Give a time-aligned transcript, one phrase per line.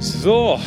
[0.00, 0.60] So,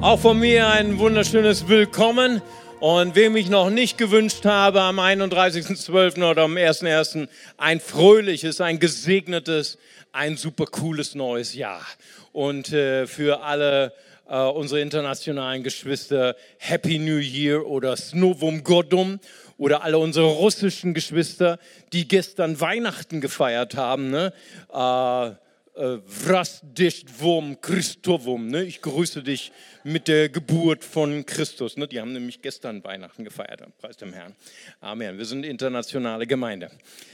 [0.00, 2.40] auch von mir ein wunderschönes Willkommen.
[2.78, 6.30] Und wem ich noch nicht gewünscht habe am 31.12.
[6.30, 7.26] oder am 1.1.
[7.56, 9.78] ein fröhliches, ein gesegnetes,
[10.12, 11.84] ein super cooles neues Jahr.
[12.30, 13.92] Und äh, für alle
[14.28, 19.18] äh, unsere internationalen Geschwister Happy New Year oder Snovum Godum
[19.58, 21.58] oder alle unsere russischen Geschwister,
[21.92, 24.10] die gestern Weihnachten gefeiert haben.
[24.10, 24.32] Ne?
[24.72, 25.32] Äh,
[25.74, 28.48] Vras dich vom Christovum.
[28.48, 28.64] Ne?
[28.64, 29.52] Ich grüße dich
[29.84, 31.76] mit der Geburt von Christus.
[31.76, 31.86] Ne?
[31.86, 33.62] Die haben nämlich gestern Weihnachten gefeiert.
[33.78, 34.34] Preis dem Herrn.
[34.80, 35.16] Amen.
[35.16, 36.70] Wir sind internationale Gemeinde.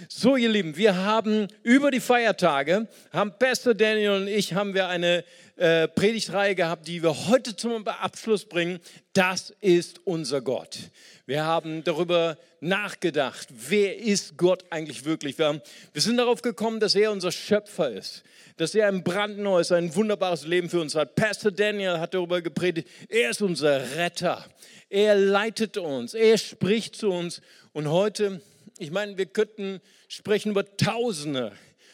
[0.08, 4.88] So, ihr Lieben, wir haben über die Feiertage, haben Pastor Daniel und ich, haben wir
[4.88, 5.22] eine
[5.56, 8.80] äh, Predigtreihe gehabt, die wir heute zum Abschluss bringen.
[9.12, 10.78] Das ist unser Gott.
[11.26, 15.38] Wir haben darüber nachgedacht, wer ist Gott eigentlich wirklich?
[15.38, 15.60] Wir, haben,
[15.92, 18.24] wir sind darauf gekommen, dass er unser Schöpfer ist
[18.56, 21.14] dass er ein brandneues, ein wunderbares Leben für uns hat.
[21.14, 24.44] Pastor Daniel hat darüber gepredigt, er ist unser Retter.
[24.88, 27.42] Er leitet uns, er spricht zu uns.
[27.72, 28.40] Und heute,
[28.78, 31.52] ich meine, wir könnten sprechen über Tausende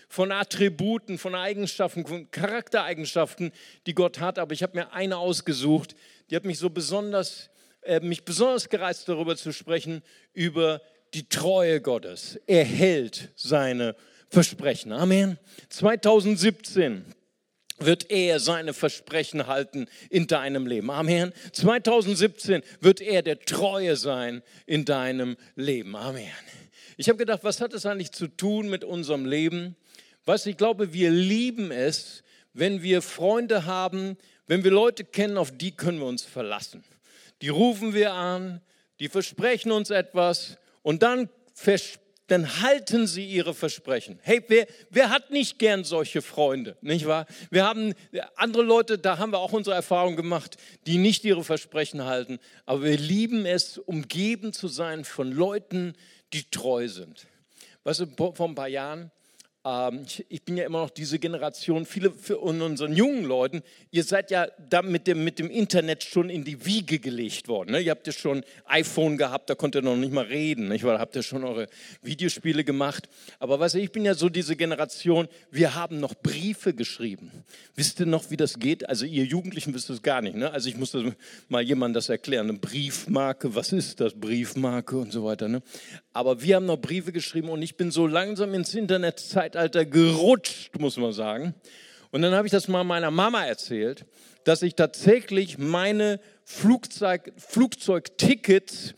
[0.08, 3.50] von Attributen, von Eigenschaften, von Charaktereigenschaften,
[3.86, 4.38] die Gott hat.
[4.38, 5.96] Aber ich habe mir eine ausgesucht,
[6.30, 7.50] die hat mich so besonders,
[7.80, 10.82] äh, mich besonders gereizt, darüber zu sprechen, über
[11.14, 12.38] die Treue Gottes.
[12.46, 13.96] Er hält seine
[14.32, 14.92] Versprechen.
[14.92, 15.38] Amen.
[15.68, 17.04] 2017
[17.78, 20.90] wird er seine Versprechen halten in deinem Leben.
[20.90, 21.34] Amen.
[21.52, 25.94] 2017 wird er der Treue sein in deinem Leben.
[25.94, 26.32] Amen.
[26.96, 29.76] Ich habe gedacht, was hat es eigentlich zu tun mit unserem Leben?
[30.24, 32.22] Was ich glaube, wir lieben es,
[32.54, 34.16] wenn wir Freunde haben,
[34.46, 36.82] wenn wir Leute kennen, auf die können wir uns verlassen.
[37.42, 38.62] Die rufen wir an,
[38.98, 44.18] die versprechen uns etwas und dann versprechen dann halten sie ihre Versprechen.
[44.22, 47.26] Hey, wer, wer hat nicht gern solche Freunde, nicht wahr?
[47.50, 47.94] Wir haben
[48.36, 50.56] andere Leute, da haben wir auch unsere Erfahrung gemacht,
[50.86, 52.38] die nicht ihre Versprechen halten.
[52.64, 55.94] Aber wir lieben es, umgeben zu sein von Leuten,
[56.32, 57.26] die treu sind.
[57.84, 59.10] Weißt du, vor ein paar Jahren
[60.28, 63.62] ich bin ja immer noch diese Generation, viele von unseren jungen Leuten,
[63.92, 67.70] ihr seid ja da mit dem, mit dem Internet schon in die Wiege gelegt worden.
[67.70, 67.80] Ne?
[67.80, 70.66] Ihr habt ja schon iPhone gehabt, da konntet ihr noch nicht mal reden.
[70.68, 70.82] Nicht?
[70.82, 71.68] Weil habt ihr schon eure
[72.02, 73.08] Videospiele gemacht.
[73.38, 77.30] Aber weißt du, ich bin ja so diese Generation, wir haben noch Briefe geschrieben.
[77.76, 78.88] Wisst ihr noch, wie das geht?
[78.88, 80.34] Also ihr Jugendlichen wisst es gar nicht.
[80.34, 80.50] Ne?
[80.50, 81.04] Also ich muss das
[81.48, 82.48] mal jemandem das erklären.
[82.48, 84.12] Eine Briefmarke, was ist das?
[84.12, 85.46] Briefmarke und so weiter.
[85.46, 85.62] Ne?
[86.12, 90.96] Aber wir haben noch Briefe geschrieben und ich bin so langsam ins Internetzeitalter gerutscht, muss
[90.98, 91.54] man sagen.
[92.10, 94.04] Und dann habe ich das mal meiner Mama erzählt,
[94.44, 98.94] dass ich tatsächlich meine Flugzeug, Flugzeugtickets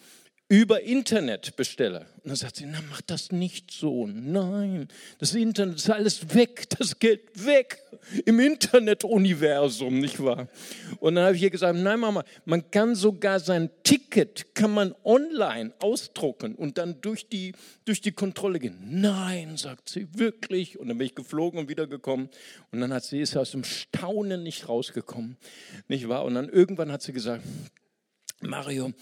[0.48, 2.00] über Internet bestelle.
[2.22, 4.06] Und dann sagt sie, na mach das nicht so.
[4.06, 4.88] Nein,
[5.18, 7.82] das Internet ist alles weg, das Geld weg
[8.26, 10.48] im Internet-Universum, nicht wahr?
[11.00, 14.94] Und dann habe ich ihr gesagt, nein Mama, man kann sogar sein Ticket, kann man
[15.02, 17.54] online ausdrucken und dann durch die,
[17.86, 18.78] durch die Kontrolle gehen.
[18.84, 20.78] Nein, sagt sie, wirklich.
[20.78, 22.28] Und dann bin ich geflogen und wiedergekommen.
[22.70, 25.38] Und dann hat sie, ist aus dem Staunen nicht rausgekommen,
[25.88, 26.24] nicht wahr?
[26.24, 27.42] Und dann irgendwann hat sie gesagt,
[28.46, 28.92] Mario,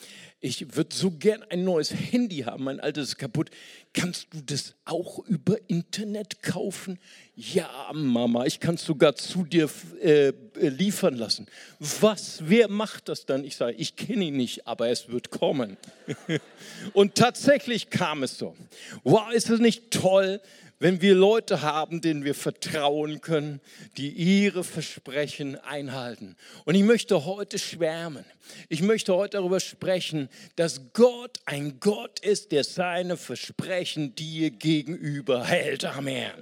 [0.41, 3.51] ich würde so gern ein neues Handy haben, mein altes ist kaputt.
[3.95, 6.99] Kannst du das auch über Internet kaufen?
[7.37, 9.71] Ja, Mama, ich kann es sogar zu dir
[10.03, 11.47] äh, liefern lassen.
[11.79, 13.45] Was, wer macht das dann?
[13.45, 15.77] Ich sage, ich kenne ihn nicht, aber es wird kommen.
[16.93, 18.57] Und tatsächlich kam es so.
[19.05, 20.41] Wow, ist es nicht toll,
[20.83, 23.61] wenn wir Leute haben, denen wir vertrauen können,
[23.99, 26.35] die ihre Versprechen einhalten.
[26.65, 28.25] Und ich möchte heute schwärmen.
[28.69, 35.45] Ich möchte heute darüber sprechen, dass Gott ein Gott ist, der seine Versprechen dir gegenüber
[35.45, 35.85] hält.
[35.85, 36.33] Amen.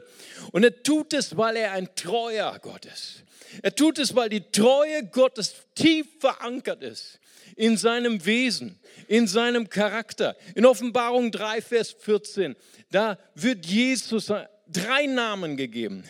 [0.53, 3.25] Und er tut es, weil er ein treuer Gott ist.
[3.61, 7.21] Er tut es, weil die Treue Gottes tief verankert ist
[7.57, 8.79] in seinem Wesen,
[9.09, 10.37] in seinem Charakter.
[10.55, 12.57] In Offenbarung 3, Vers 14,
[12.91, 14.33] da wird Jesus
[14.67, 16.05] drei Namen gegeben.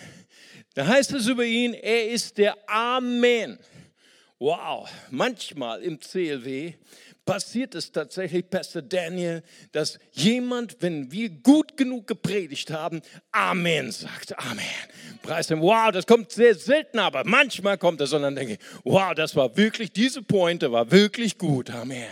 [0.74, 3.58] Da heißt es über ihn, er ist der Amen.
[4.38, 6.75] Wow, manchmal im CLW
[7.31, 14.37] passiert es tatsächlich, Pastor Daniel, dass jemand, wenn wir gut genug gepredigt haben, Amen sagt.
[14.37, 14.65] Amen.
[15.23, 19.15] Preis dem, wow, das kommt sehr selten, aber manchmal kommt es, sondern denke ich, wow,
[19.15, 21.71] das war wirklich, diese Pointe war wirklich gut.
[21.71, 22.09] Amen.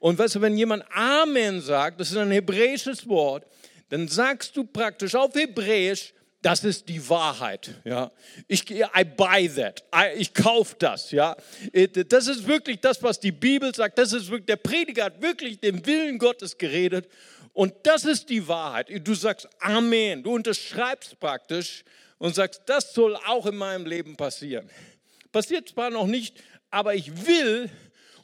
[0.00, 3.46] Und weißt du, wenn jemand Amen sagt, das ist ein hebräisches Wort,
[3.90, 7.74] dann sagst du praktisch auf Hebräisch, das ist die Wahrheit.
[7.84, 8.10] Ja,
[8.48, 9.84] ich I buy that.
[9.94, 11.10] I, ich kaufe das.
[11.10, 11.36] Ja,
[12.08, 13.98] das ist wirklich das, was die Bibel sagt.
[13.98, 17.08] Das ist wirklich der Prediger hat wirklich den Willen Gottes geredet
[17.52, 18.88] und das ist die Wahrheit.
[19.06, 20.22] Du sagst Amen.
[20.22, 21.84] Du unterschreibst praktisch
[22.18, 24.70] und sagst, das soll auch in meinem Leben passieren.
[25.32, 27.70] Passiert zwar noch nicht, aber ich will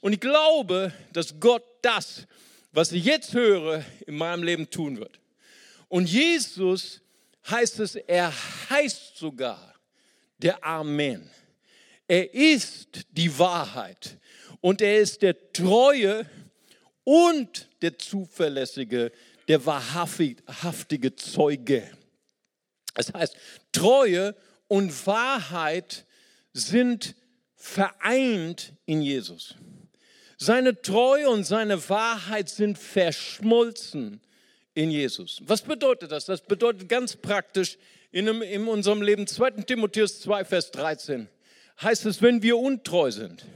[0.01, 2.27] und ich glaube, dass Gott das,
[2.73, 5.19] was ich jetzt höre, in meinem Leben tun wird.
[5.89, 7.01] Und Jesus
[7.51, 8.33] heißt es, er
[8.71, 9.75] heißt sogar
[10.39, 11.31] der Amen.
[12.09, 14.19] Er ist die Wahrheit
[14.61, 16.29] und er ist der treue
[17.05, 19.13] und der zuverlässige,
[19.49, 21.89] der wahrhaftige Zeuge.
[22.95, 23.37] Das heißt,
[23.73, 24.35] Treue
[24.69, 26.07] und Wahrheit
[26.53, 27.15] sind
[27.55, 29.55] vereint in Jesus.
[30.39, 34.21] Seine Treue und seine Wahrheit sind verschmolzen
[34.77, 35.41] in Jesus.
[35.47, 36.27] Was bedeutet das?
[36.27, 37.79] Das bedeutet ganz praktisch
[38.13, 41.29] in, in unserem Leben, 2 Timotheus 2, Vers 13,
[41.81, 43.47] heißt es, wenn wir untreu sind,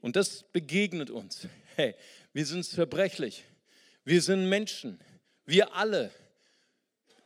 [0.00, 1.46] und das begegnet uns,
[1.76, 1.94] hey,
[2.32, 3.44] wir sind zerbrechlich,
[4.04, 4.98] wir sind Menschen,
[5.44, 6.10] wir alle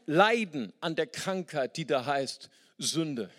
[0.06, 3.30] leiden an der Krankheit, die da heißt Sünde.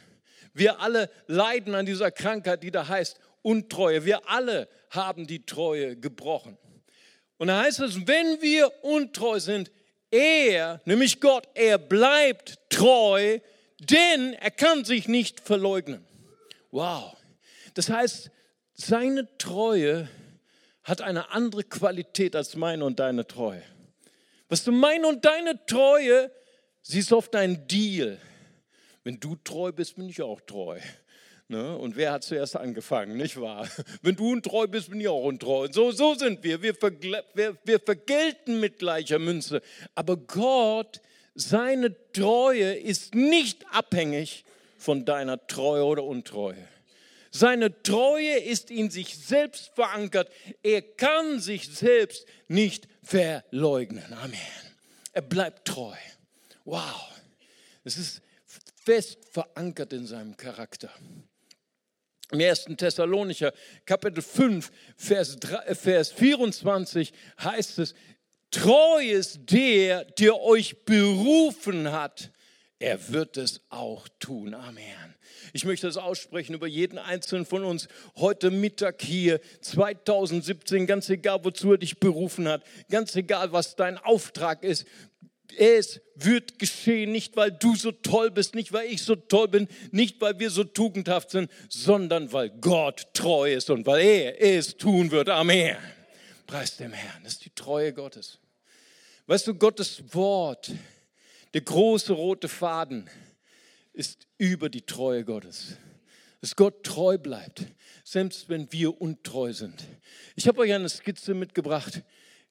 [0.54, 4.06] Wir alle leiden an dieser Krankheit, die da heißt Untreue.
[4.06, 6.57] Wir alle haben die Treue gebrochen.
[7.37, 9.71] Und da heißt es, wenn wir untreu sind,
[10.11, 13.39] er, nämlich Gott, er bleibt treu,
[13.79, 16.05] denn er kann sich nicht verleugnen.
[16.71, 17.15] Wow.
[17.73, 18.31] Das heißt,
[18.73, 20.09] seine Treue
[20.83, 23.63] hat eine andere Qualität als meine und deine Treue.
[24.47, 26.31] Was du meine und deine Treue,
[26.81, 28.19] sie ist oft ein Deal.
[29.03, 30.79] Wenn du treu bist, bin ich auch treu.
[31.47, 31.77] Ne?
[31.77, 33.69] Und wer hat zuerst angefangen, nicht wahr?
[34.01, 35.68] Wenn du untreu bist, bin ich auch untreu.
[35.71, 36.62] So, so sind wir.
[36.62, 37.57] Wir, wir.
[37.63, 39.62] wir vergelten mit gleicher Münze.
[39.94, 41.01] Aber Gott,
[41.36, 44.44] seine Treue ist nicht abhängig
[44.77, 46.68] von deiner Treue oder Untreue.
[47.30, 50.31] Seine Treue ist in sich selbst verankert.
[50.63, 54.06] Er kann sich selbst nicht verleugnen.
[54.13, 54.39] Amen.
[55.12, 55.95] Er bleibt treu.
[56.63, 57.12] Wow.
[57.83, 58.21] Es ist
[58.75, 60.89] fest verankert in seinem Charakter.
[62.31, 62.66] Im 1.
[62.77, 63.54] Thessalonicher
[63.86, 67.13] Kapitel 5, Vers, 3, Vers 24
[67.44, 67.94] heißt es,
[68.50, 72.31] treu ist der, der euch berufen hat.
[72.80, 74.54] Er wird es auch tun.
[74.54, 75.16] Amen.
[75.54, 81.39] Ich möchte das aussprechen über jeden einzelnen von uns heute Mittag hier, 2017, ganz egal,
[81.44, 84.86] wozu er dich berufen hat, ganz egal, was dein Auftrag ist
[85.53, 89.68] es wird geschehen, nicht weil du so toll bist, nicht weil ich so toll bin,
[89.92, 94.77] nicht weil wir so tugendhaft sind, sondern weil Gott treu ist und weil er es
[94.77, 95.30] tun wird.
[95.30, 95.77] Amen.
[96.47, 97.24] Preis dem Herrn.
[97.24, 98.39] Das ist die Treue Gottes.
[99.27, 100.71] Weißt du, Gottes Wort,
[101.53, 103.09] der große rote Faden,
[103.94, 105.77] ist über die Treue Gottes.
[106.41, 107.63] Dass Gott treu bleibt,
[108.03, 109.83] selbst wenn wir untreu sind.
[110.36, 112.03] Ich habe euch eine Skizze mitgebracht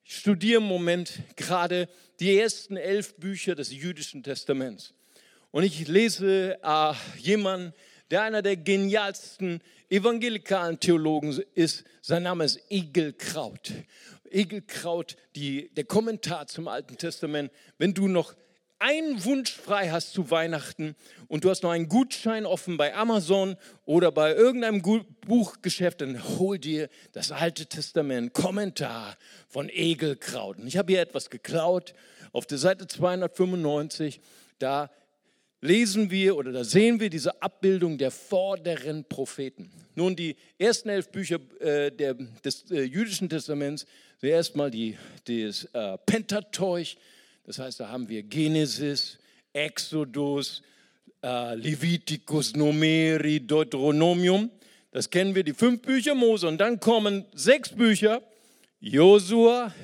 [0.05, 1.89] studiere im Moment gerade
[2.21, 4.95] die ersten elf Bücher des jüdischen Testaments.
[5.51, 7.73] Und ich lese äh, jemanden,
[8.11, 11.85] der einer der genialsten evangelikalen Theologen ist.
[12.03, 13.73] Sein Name ist Egel Kraut.
[14.31, 17.51] Egel Kraut, die, der Kommentar zum Alten Testament.
[17.79, 18.35] Wenn du noch
[18.85, 20.95] einen Wunsch frei hast zu Weihnachten
[21.29, 24.83] und du hast noch einen Gutschein offen bei Amazon oder bei irgendeinem
[25.27, 29.17] Buchgeschäft, dann hol dir das Alte Testament, Kommentar
[29.49, 30.59] von Egelkraut.
[30.67, 31.95] ich habe hier etwas geklaut.
[32.33, 34.21] Auf der Seite 295,
[34.59, 34.91] da
[35.63, 39.71] lesen wir oder da sehen wir diese Abbildung der vorderen Propheten.
[39.95, 43.87] Nun, die ersten elf Bücher äh, der, des äh, jüdischen Testaments,
[44.21, 46.97] zuerst mal die, das äh, Pentateuch,
[47.45, 49.19] das heißt, da haben wir Genesis,
[49.53, 50.63] Exodus,
[51.23, 54.51] äh, Leviticus, Numeri, Deuteronomium.
[54.91, 56.49] Das kennen wir, die fünf Bücher Mose.
[56.49, 58.23] Und dann kommen sechs Bücher,
[58.81, 59.75] Josua,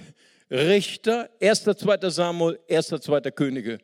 [0.51, 2.11] Richter, 1., 2.
[2.11, 3.21] Samuel, 1., 2.
[3.31, 3.79] Könige.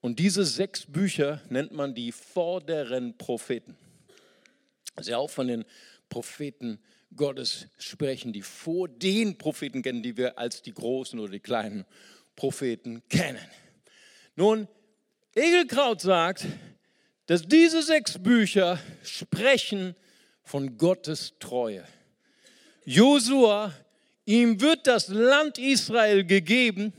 [0.00, 3.76] Und diese sechs Bücher nennt man die vorderen Propheten.
[4.94, 5.64] Also auch von den
[6.08, 6.78] Propheten
[7.14, 11.84] Gottes sprechen, die vor den Propheten kennen, die wir als die großen oder die kleinen
[12.38, 13.44] Propheten kennen.
[14.36, 14.68] Nun,
[15.34, 16.46] Egelkraut sagt,
[17.26, 19.96] dass diese sechs Bücher sprechen
[20.44, 21.84] von Gottes Treue.
[22.84, 23.74] Josua,
[24.24, 26.92] ihm wird das Land Israel gegeben,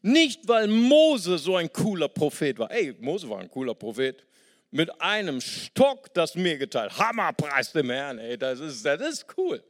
[0.00, 2.70] nicht weil Mose so ein cooler Prophet war.
[2.70, 4.24] Ey, Mose war ein cooler Prophet.
[4.70, 6.98] Mit einem Stock das Meer geteilt.
[6.98, 8.18] Hammerpreis dem Herrn.
[8.18, 9.62] Ey, das ist, das ist cool.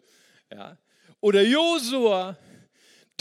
[0.48, 0.78] Ja.
[1.20, 2.38] Oder Josua,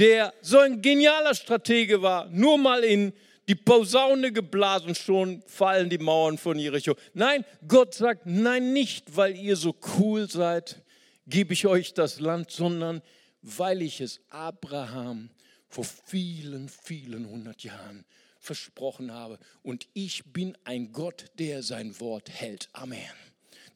[0.01, 3.13] der so ein genialer Stratege war, nur mal in
[3.47, 6.95] die Posaune geblasen, schon fallen die Mauern von Jericho.
[7.13, 10.81] Nein, Gott sagt, nein, nicht, weil ihr so cool seid,
[11.27, 13.03] gebe ich euch das Land, sondern
[13.43, 15.29] weil ich es Abraham
[15.69, 18.03] vor vielen, vielen hundert Jahren
[18.39, 19.37] versprochen habe.
[19.61, 22.69] Und ich bin ein Gott, der sein Wort hält.
[22.73, 22.97] Amen.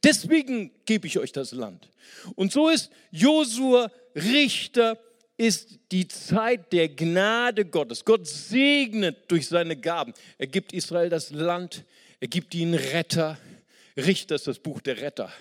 [0.04, 1.88] Deswegen gebe ich euch das Land.
[2.34, 4.98] Und so ist Josua Richter,
[5.38, 8.06] ist die Zeit der Gnade Gottes.
[8.06, 10.14] Gott segnet durch seine Gaben.
[10.38, 11.84] Er gibt Israel das Land,
[12.20, 13.38] er gibt ihnen Retter.
[13.98, 15.32] Richter ist das Buch der Retter.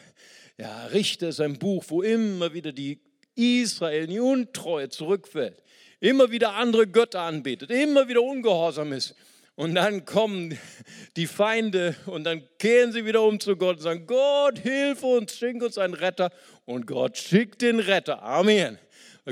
[0.59, 3.01] Ja, Richter ist ein Buch, wo immer wieder die
[3.35, 5.63] Israel in die Untreue zurückfällt,
[6.01, 9.15] immer wieder andere Götter anbetet, immer wieder ungehorsam ist.
[9.57, 10.59] Und dann kommen
[11.17, 15.37] die Feinde und dann kehren sie wieder um zu Gott und sagen, Gott, hilf uns,
[15.37, 16.31] schenk uns einen Retter.
[16.65, 18.23] Und Gott schickt den Retter.
[18.23, 18.79] Amen.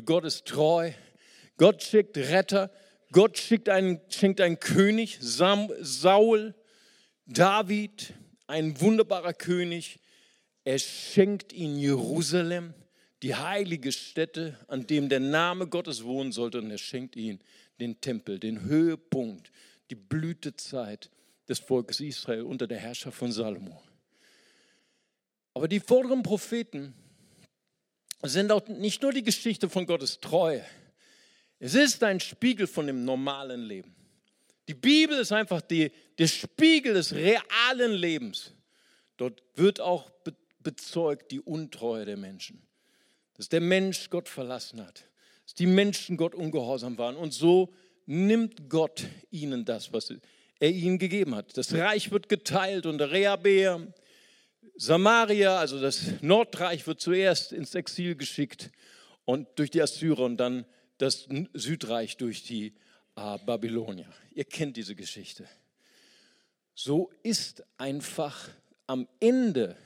[0.01, 0.93] Gott ist treu.
[1.59, 2.71] Gott schickt Retter.
[3.13, 6.55] Gott schickt einen, schenkt einen König, Sam, Saul,
[7.27, 8.15] David,
[8.47, 9.99] ein wunderbarer König.
[10.65, 12.73] Er schenkt ihnen Jerusalem
[13.23, 16.59] die heilige Stätte, an dem der Name Gottes wohnen sollte.
[16.59, 17.41] Und er schenkt ihnen
[17.81, 19.53] den Tempel, den Höhepunkt,
[19.91, 21.11] die Blütezeit
[21.49, 23.83] des Volkes Israel unter der Herrschaft von Salomo.
[25.53, 26.95] Aber die vorderen Propheten
[28.23, 30.65] sind auch nicht nur die Geschichte von Gottes Treue.
[31.59, 33.95] Es ist ein Spiegel von dem normalen Leben.
[34.69, 38.53] Die Bibel ist einfach die, der Spiegel des realen Lebens.
[39.17, 40.11] Dort wird auch
[40.61, 42.63] bezeugt die Untreue der Menschen
[43.43, 45.05] dass der Mensch Gott verlassen hat,
[45.45, 47.17] dass die Menschen Gott ungehorsam waren.
[47.17, 47.73] Und so
[48.07, 50.13] nimmt Gott ihnen das, was
[50.61, 51.57] er ihnen gegeben hat.
[51.57, 53.93] Das Reich wird geteilt unter Rehabeam.
[54.75, 58.71] Samaria, also das Nordreich, wird zuerst ins Exil geschickt
[59.25, 60.65] und durch die Assyrer und dann
[60.99, 62.75] das Südreich durch die
[63.17, 64.13] äh, Babylonier.
[64.33, 65.49] Ihr kennt diese Geschichte.
[66.75, 68.49] So ist einfach
[68.87, 69.77] am Ende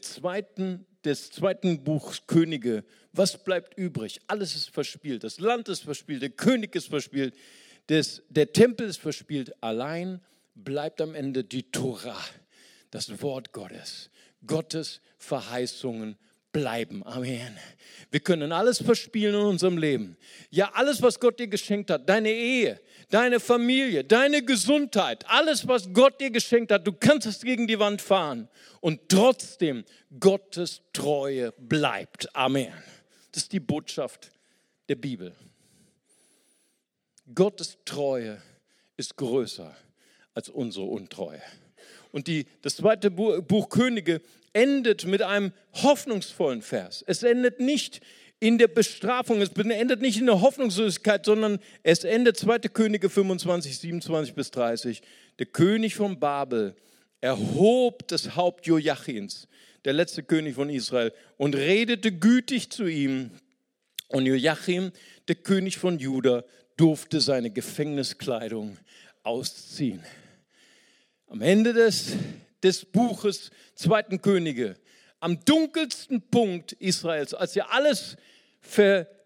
[0.00, 4.20] zweiten des zweiten Buchs Könige, was bleibt übrig?
[4.26, 5.24] Alles ist verspielt.
[5.24, 7.34] Das Land ist verspielt, der König ist verspielt,
[7.88, 9.54] des, der Tempel ist verspielt.
[9.62, 10.20] Allein
[10.54, 12.18] bleibt am Ende die Tora,
[12.90, 14.10] das Wort Gottes.
[14.46, 16.16] Gottes Verheißungen
[16.52, 17.04] bleiben.
[17.04, 17.54] Amen.
[18.10, 20.16] Wir können alles verspielen in unserem Leben.
[20.48, 25.92] Ja, alles, was Gott dir geschenkt hat, deine Ehe, deine Familie, deine Gesundheit, alles, was
[25.92, 28.48] Gott dir geschenkt hat, du kannst es gegen die Wand fahren
[28.80, 29.84] und trotzdem
[30.18, 32.34] Gottes Treue bleibt.
[32.34, 32.72] Amen.
[33.32, 34.30] Das ist die Botschaft
[34.88, 35.34] der Bibel.
[37.34, 38.40] Gottes Treue
[38.96, 39.76] ist größer
[40.32, 41.42] als unsere Untreue.
[42.16, 44.22] Und die, das zweite Buch Könige
[44.54, 47.04] endet mit einem hoffnungsvollen Vers.
[47.06, 48.00] Es endet nicht
[48.40, 52.60] in der Bestrafung, es endet nicht in der Hoffnungslosigkeit, sondern es endet 2.
[52.72, 55.02] Könige 25, 27 bis 30.
[55.38, 56.74] Der König von Babel
[57.20, 59.46] erhob das Haupt Joachims,
[59.84, 63.30] der letzte König von Israel, und redete gütig zu ihm.
[64.08, 64.90] Und Joachim,
[65.28, 66.44] der König von Juda,
[66.78, 68.78] durfte seine Gefängniskleidung
[69.22, 70.02] ausziehen.
[71.28, 72.12] Am Ende des,
[72.62, 74.76] des Buches Zweiten Könige
[75.20, 78.16] am dunkelsten Punkt Israels, als sie alles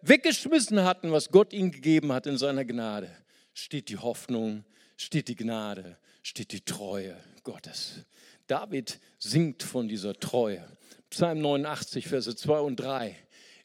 [0.03, 3.11] weggeschmissen hatten, was Gott ihnen gegeben hat in seiner Gnade,
[3.53, 4.65] steht die Hoffnung,
[4.97, 8.05] steht die Gnade, steht die Treue Gottes.
[8.47, 10.65] David singt von dieser Treue.
[11.11, 13.17] Psalm 89, Verse 2 und 3.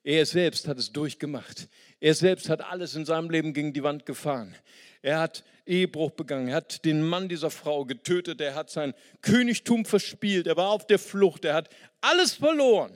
[0.04, 1.68] Er selbst hat es durchgemacht.
[2.00, 4.56] Er selbst hat alles in seinem Leben gegen die Wand gefahren.
[5.02, 9.86] Er hat Ehebruch begangen, er hat den Mann dieser Frau getötet, er hat sein Königtum
[9.86, 11.70] verspielt, er war auf der Flucht, er hat
[12.02, 12.92] alles verloren.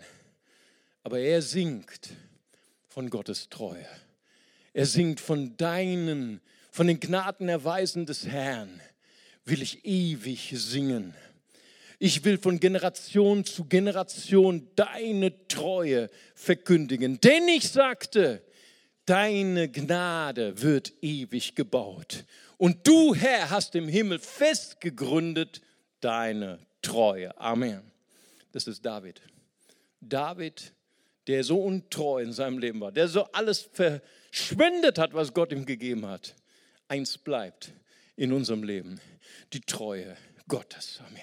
[1.03, 2.09] Aber er singt
[2.87, 3.87] von Gottes Treue.
[4.73, 8.81] Er singt von deinen, von den Gnadenerweisen des Herrn
[9.45, 11.15] will ich ewig singen.
[11.97, 17.19] Ich will von Generation zu Generation deine Treue verkündigen.
[17.19, 18.41] Denn ich sagte,
[19.05, 22.25] deine Gnade wird ewig gebaut.
[22.59, 25.61] Und du, Herr, hast im Himmel fest gegründet
[26.01, 27.35] deine Treue.
[27.39, 27.89] Amen.
[28.51, 29.21] Das ist David.
[30.01, 30.73] David,
[31.27, 35.65] der so untreu in seinem Leben war, der so alles verschwendet hat, was Gott ihm
[35.65, 36.35] gegeben hat.
[36.89, 37.71] Eins bleibt
[38.17, 38.99] in unserem Leben,
[39.53, 40.17] die Treue
[40.49, 40.99] Gottes.
[41.07, 41.21] Amen.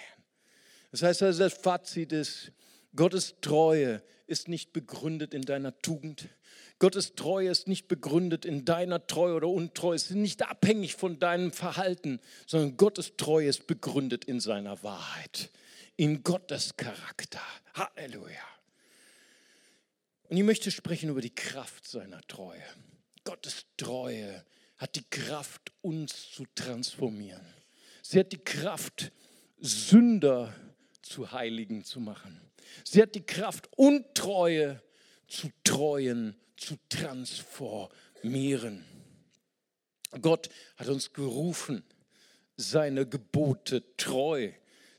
[0.90, 2.50] Das heißt also, das Fazit ist,
[2.94, 6.30] Gottes Treue ist nicht begründet in deiner Tugend,
[6.78, 11.18] Gottes Treue ist nicht begründet in deiner Treue oder Untreue, es ist nicht abhängig von
[11.18, 15.50] deinem Verhalten, sondern Gottes Treue ist begründet in seiner Wahrheit,
[15.96, 17.40] in Gottes Charakter.
[17.74, 18.42] Halleluja.
[20.28, 22.62] Und ich möchte sprechen über die Kraft seiner Treue.
[23.24, 24.44] Gottes Treue
[24.76, 27.46] hat die Kraft, uns zu transformieren.
[28.02, 29.12] Sie hat die Kraft,
[29.58, 30.54] Sünder
[31.00, 32.40] zu Heiligen zu machen.
[32.84, 34.82] Sie hat die Kraft, Untreue
[35.26, 38.84] zu Treuen zu transformieren.
[40.20, 41.82] Gott hat uns gerufen,
[42.56, 44.50] seine Gebote treu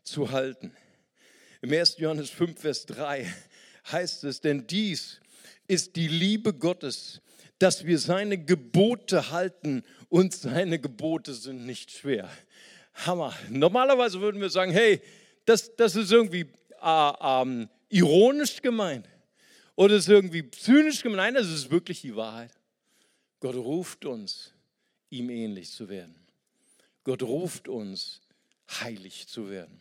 [0.04, 0.72] zu halten.
[1.62, 1.98] Im 1.
[1.98, 3.34] Johannes 5, Vers 3
[3.92, 5.20] heißt es, denn dies
[5.68, 7.22] ist die Liebe Gottes,
[7.58, 12.30] dass wir seine Gebote halten und seine Gebote sind nicht schwer.
[12.94, 13.36] Hammer.
[13.50, 15.02] Normalerweise würden wir sagen, hey,
[15.46, 16.46] das, das ist irgendwie
[16.82, 19.08] äh, ähm, ironisch gemeint
[19.78, 21.18] oder ist irgendwie zynisch gemeint.
[21.18, 22.52] Nein, das ist wirklich die Wahrheit.
[23.40, 24.52] Gott ruft uns,
[25.12, 26.16] ihm ähnlich zu werden.
[27.04, 28.20] Gott ruft uns,
[28.82, 29.80] heilig zu werden.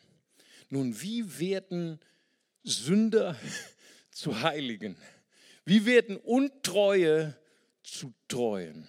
[0.69, 1.99] Nun, wie werden
[2.63, 3.37] Sünder
[4.11, 4.97] zu Heiligen?
[5.65, 7.35] Wie werden Untreue
[7.83, 8.87] zu Treuen?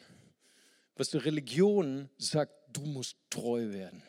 [0.96, 4.04] Was die Religion sagt, du musst treu werden.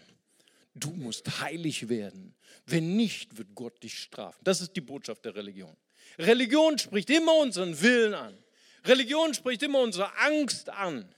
[0.75, 2.35] Du musst heilig werden.
[2.67, 4.41] Wenn nicht, wird Gott dich strafen.
[4.43, 5.77] Das ist die Botschaft der Religion.
[6.19, 8.37] Religion spricht immer unseren Willen an.
[8.85, 11.09] Religion spricht immer unsere Angst an.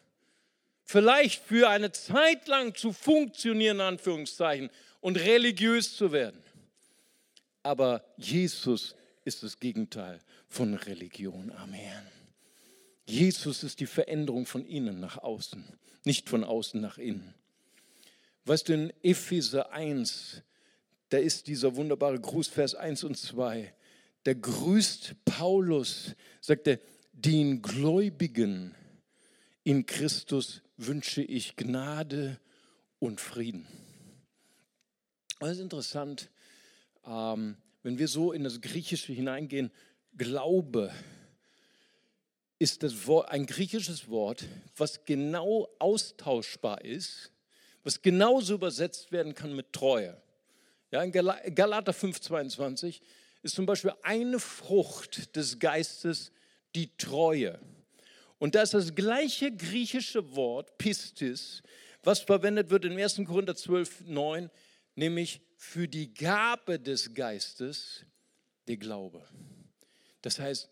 [0.85, 4.71] Vielleicht für eine Zeit lang zu funktionieren, in Anführungszeichen,
[5.01, 6.43] und religiös zu werden.
[7.63, 8.95] Aber Jesus
[9.25, 11.53] ist das Gegenteil von Religion.
[11.53, 12.07] Amen.
[13.07, 15.65] Jesus ist die Veränderung von innen nach außen,
[16.05, 17.35] nicht von außen nach innen.
[18.45, 20.43] Weißt du, in Epheser 1,
[21.11, 23.73] da ist dieser wunderbare Gruß, Vers 1 und 2.
[24.25, 26.79] Da grüßt Paulus, sagt er,
[27.13, 28.75] den Gläubigen
[29.65, 32.39] in Christus wünsche ich Gnade
[32.99, 33.67] und Frieden.
[35.39, 36.31] Das ist interessant,
[37.07, 39.71] ähm, wenn wir so in das Griechische hineingehen,
[40.17, 40.93] Glaube
[42.59, 44.45] ist das Wort, ein griechisches Wort,
[44.77, 47.33] was genau austauschbar ist,
[47.83, 50.21] was genauso übersetzt werden kann mit Treue.
[50.91, 53.01] Ja, in Galater 5,22
[53.43, 56.33] ist zum Beispiel eine Frucht des Geistes
[56.75, 57.59] die Treue.
[58.39, 61.63] Und da ist das gleiche griechische Wort, Pistis,
[62.03, 63.23] was verwendet wird in 1.
[63.27, 64.51] Korinther 12, 9,
[64.95, 68.05] nämlich für die Gabe des Geistes,
[68.67, 69.27] der Glaube.
[70.23, 70.71] Das heißt,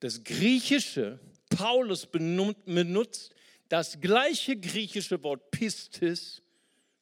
[0.00, 3.34] das griechische, Paulus benutzt
[3.68, 6.42] das gleiche griechische Wort Pistis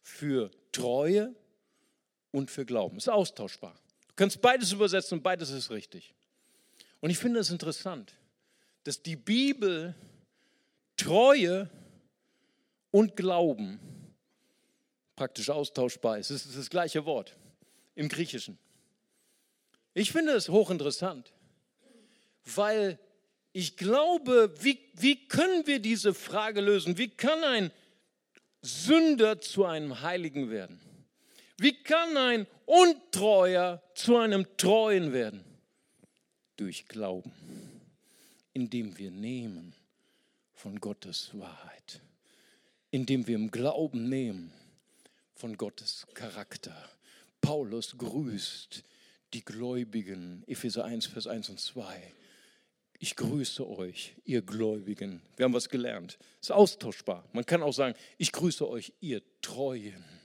[0.02, 1.34] für Treue
[2.30, 2.98] und für Glauben.
[2.98, 3.81] Ist austauschbar.
[4.22, 6.14] Kannst beides übersetzen und beides ist richtig.
[7.00, 8.14] Und ich finde es interessant,
[8.84, 9.96] dass die Bibel
[10.96, 11.68] Treue
[12.92, 13.80] und Glauben
[15.16, 16.30] praktisch austauschbar ist.
[16.30, 17.36] Es ist das gleiche Wort
[17.96, 18.58] im Griechischen.
[19.92, 21.32] Ich finde es hochinteressant,
[22.44, 23.00] weil
[23.52, 26.96] ich glaube, wie, wie können wir diese Frage lösen?
[26.96, 27.72] Wie kann ein
[28.60, 30.91] Sünder zu einem Heiligen werden?
[31.62, 35.44] Wie kann ein Untreuer zu einem Treuen werden?
[36.56, 37.32] Durch Glauben,
[38.52, 39.72] indem wir nehmen
[40.54, 42.00] von Gottes Wahrheit,
[42.90, 44.52] indem wir im Glauben nehmen
[45.36, 46.76] von Gottes Charakter.
[47.40, 48.82] Paulus grüßt
[49.32, 52.12] die Gläubigen, Epheser 1, Vers 1 und 2
[53.02, 55.22] ich grüße euch, ihr Gläubigen.
[55.36, 56.18] Wir haben was gelernt.
[56.40, 57.28] Es ist austauschbar.
[57.32, 60.21] Man kann auch sagen, ich grüße euch, ihr Treuen.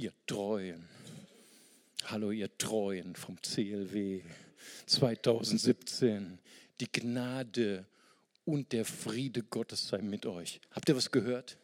[0.00, 0.88] Ihr Treuen.
[2.04, 4.22] Hallo, ihr Treuen vom CLW
[4.86, 6.38] 2017.
[6.78, 7.84] Die Gnade
[8.44, 10.60] und der Friede Gottes sei mit euch.
[10.70, 11.58] Habt ihr was gehört?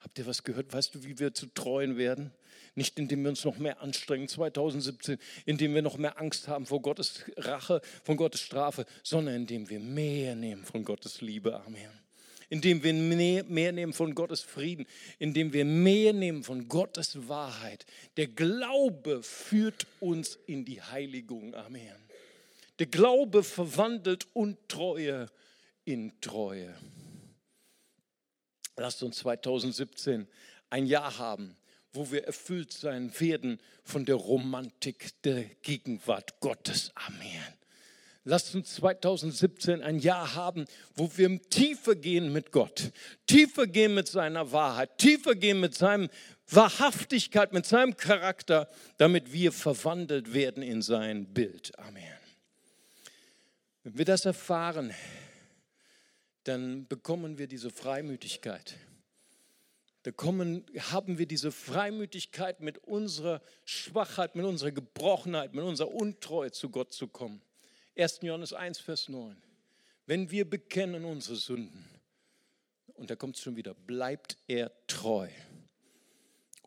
[0.00, 0.72] Habt ihr was gehört?
[0.72, 2.32] Weißt du, wie wir zu treuen werden?
[2.74, 6.82] Nicht indem wir uns noch mehr anstrengen, 2017, indem wir noch mehr Angst haben vor
[6.82, 11.60] Gottes Rache, von Gottes Strafe, sondern indem wir mehr nehmen von Gottes Liebe.
[11.60, 12.09] Amen.
[12.50, 14.86] Indem wir mehr, nehmen von Gottes Frieden,
[15.18, 17.86] indem wir mehr nehmen von Gottes Wahrheit.
[18.18, 21.54] Der Glaube führt uns in die Heiligung.
[21.54, 21.94] Amen.
[22.78, 25.30] Der Glaube verwandelt Untreue
[25.84, 26.74] in Treue.
[28.76, 30.26] Lasst uns 2017
[30.70, 31.56] ein Jahr haben,
[31.92, 36.90] wo wir erfüllt sein werden von der Romantik der Gegenwart Gottes.
[36.94, 37.59] Amen.
[38.24, 42.92] Lasst uns 2017 ein Jahr haben, wo wir tiefer gehen mit Gott,
[43.26, 46.10] tiefer gehen mit seiner Wahrheit, tiefer gehen mit seinem
[46.48, 51.78] Wahrhaftigkeit, mit seinem Charakter, damit wir verwandelt werden in sein Bild.
[51.78, 52.02] Amen.
[53.84, 54.92] Wenn wir das erfahren,
[56.44, 58.76] dann bekommen wir diese Freimütigkeit
[60.02, 66.50] da kommen, haben wir diese Freimütigkeit, mit unserer Schwachheit, mit unserer Gebrochenheit, mit unserer Untreue
[66.52, 67.42] zu Gott zu kommen.
[67.96, 68.20] 1.
[68.22, 69.36] Johannes 1, Vers 9.
[70.06, 71.88] Wenn wir bekennen unsere Sünden,
[72.94, 75.28] und da kommt es schon wieder, bleibt er treu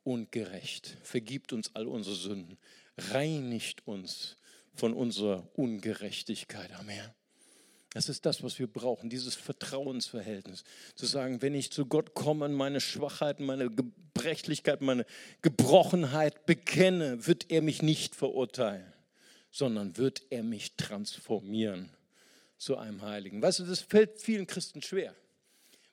[0.04, 2.58] und gerecht, vergibt uns all unsere Sünden,
[2.98, 4.38] reinigt uns
[4.74, 6.72] von unserer Ungerechtigkeit.
[6.74, 7.10] Amen.
[7.94, 10.64] Das ist das, was wir brauchen, dieses Vertrauensverhältnis.
[10.96, 15.06] Zu sagen, wenn ich zu Gott komme, meine Schwachheiten, meine Gebrechlichkeit, meine
[15.44, 18.93] Gebrochenheit bekenne, wird er mich nicht verurteilen.
[19.54, 21.92] Sondern wird er mich transformieren
[22.58, 23.42] zu einem Heiligen.
[23.42, 25.16] Weißt du, das fällt vielen Christen schwer,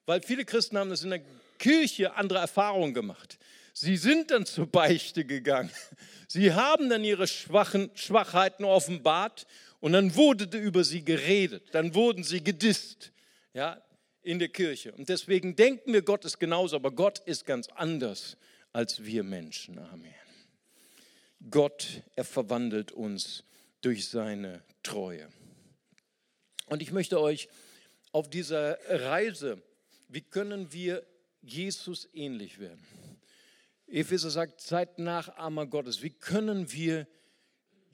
[0.06, 1.20] weil viele Christen haben das in der
[1.58, 3.38] Kirche andere Erfahrungen gemacht.
[3.74, 5.70] Sie sind dann zur Beichte gegangen.
[6.26, 9.46] Sie haben dann ihre schwachen Schwachheiten offenbart
[9.80, 13.12] und dann wurde über sie geredet, dann wurden sie gedisst,
[13.52, 13.80] ja,
[14.22, 14.92] in der Kirche.
[14.92, 18.38] Und deswegen denken wir, Gott ist genauso, aber Gott ist ganz anders
[18.72, 19.78] als wir Menschen.
[19.78, 20.14] Amen.
[21.50, 23.44] Gott, er verwandelt uns
[23.80, 25.28] durch seine Treue.
[26.66, 27.48] Und ich möchte euch
[28.12, 29.62] auf dieser Reise,
[30.08, 31.06] wie können wir
[31.42, 32.84] Jesus ähnlich werden?
[33.86, 36.02] Epheser sagt, seid Nachahmer Gottes.
[36.02, 37.08] Wie können wir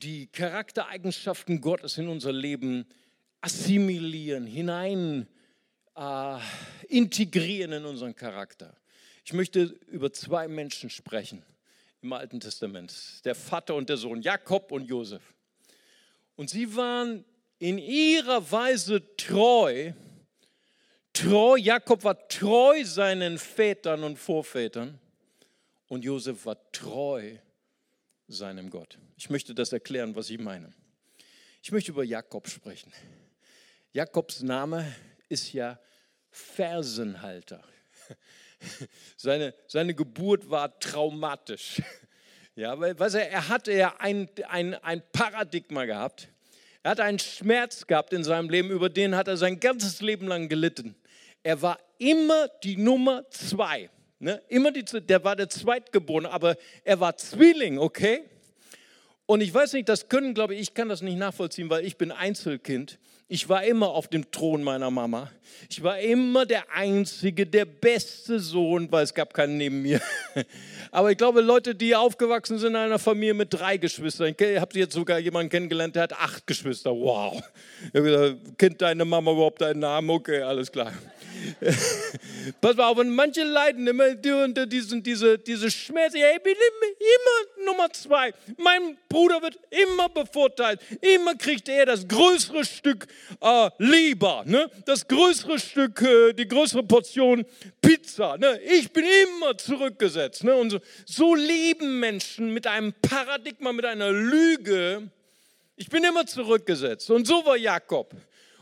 [0.02, 2.86] die Charaktereigenschaften Gottes in unser Leben
[3.40, 5.26] assimilieren, hinein
[5.94, 6.38] äh,
[6.88, 8.76] integrieren in unseren Charakter?
[9.24, 11.42] Ich möchte über zwei Menschen sprechen
[12.02, 13.24] im Alten Testament.
[13.24, 15.22] Der Vater und der Sohn, Jakob und Josef.
[16.36, 17.24] Und sie waren
[17.58, 19.92] in ihrer Weise treu.
[21.12, 24.98] Treu, Jakob war treu seinen Vätern und Vorvätern
[25.88, 27.36] und Josef war treu
[28.28, 28.98] seinem Gott.
[29.16, 30.74] Ich möchte das erklären, was ich meine.
[31.62, 32.92] Ich möchte über Jakob sprechen.
[33.92, 34.94] Jakobs Name
[35.28, 35.80] ist ja
[36.30, 37.64] Fersenhalter.
[39.16, 41.82] Seine, seine Geburt war traumatisch.
[42.56, 46.28] Ja, weil, weil er, er hatte ja ein, ein, ein Paradigma gehabt.
[46.82, 50.26] Er hatte einen Schmerz gehabt in seinem Leben, über den hat er sein ganzes Leben
[50.26, 50.96] lang gelitten.
[51.42, 53.90] Er war immer die Nummer zwei.
[54.18, 54.40] Ne?
[54.48, 58.24] Immer die, der war der Zweitgeborene, aber er war Zwilling, okay?
[59.26, 61.96] Und ich weiß nicht, das können, glaube ich, ich kann das nicht nachvollziehen, weil ich
[61.96, 62.98] bin Einzelkind.
[63.28, 65.32] Ich war immer auf dem Thron meiner Mama.
[65.68, 70.00] Ich war immer der Einzige, der beste Sohn, weil es gab keinen neben mir.
[70.92, 74.32] Aber ich glaube, Leute, die aufgewachsen sind in einer Familie mit drei Geschwistern.
[74.38, 76.92] Ich habe jetzt sogar jemanden kennengelernt, der hat acht Geschwister.
[76.92, 77.42] Wow.
[77.92, 80.08] Gesagt, kennt deine Mama überhaupt deinen Namen?
[80.08, 80.92] Okay, alles klar.
[82.60, 84.06] Pass mal auf, und manche leiden immer
[84.44, 86.16] unter diesen, diese, diese Schmerzen.
[86.16, 88.32] ich bin immer Nummer zwei.
[88.56, 90.80] Mein Bruder wird immer bevorteilt.
[91.00, 93.06] Immer kriegt er das größere Stück
[93.40, 94.44] äh, lieber.
[94.46, 94.70] Ne?
[94.84, 97.44] Das größere Stück, äh, die größere Portion
[97.80, 98.36] Pizza.
[98.38, 98.60] Ne?
[98.62, 100.44] Ich bin immer zurückgesetzt.
[100.44, 100.54] Ne?
[100.54, 105.10] Und so, so leben Menschen mit einem Paradigma, mit einer Lüge.
[105.76, 107.10] Ich bin immer zurückgesetzt.
[107.10, 108.14] Und so war Jakob.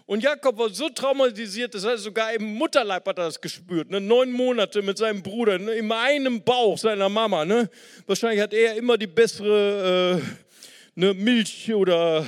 [0.06, 3.90] Und Jakob war so traumatisiert, das heißt sogar im Mutterleib hat er das gespürt.
[3.90, 4.02] Ne?
[4.02, 5.72] Neun Monate mit seinem Bruder, ne?
[5.72, 7.46] in einem Bauch seiner Mama.
[7.46, 7.70] Ne?
[8.06, 12.26] Wahrscheinlich hat er immer die bessere äh, ne, Milch oder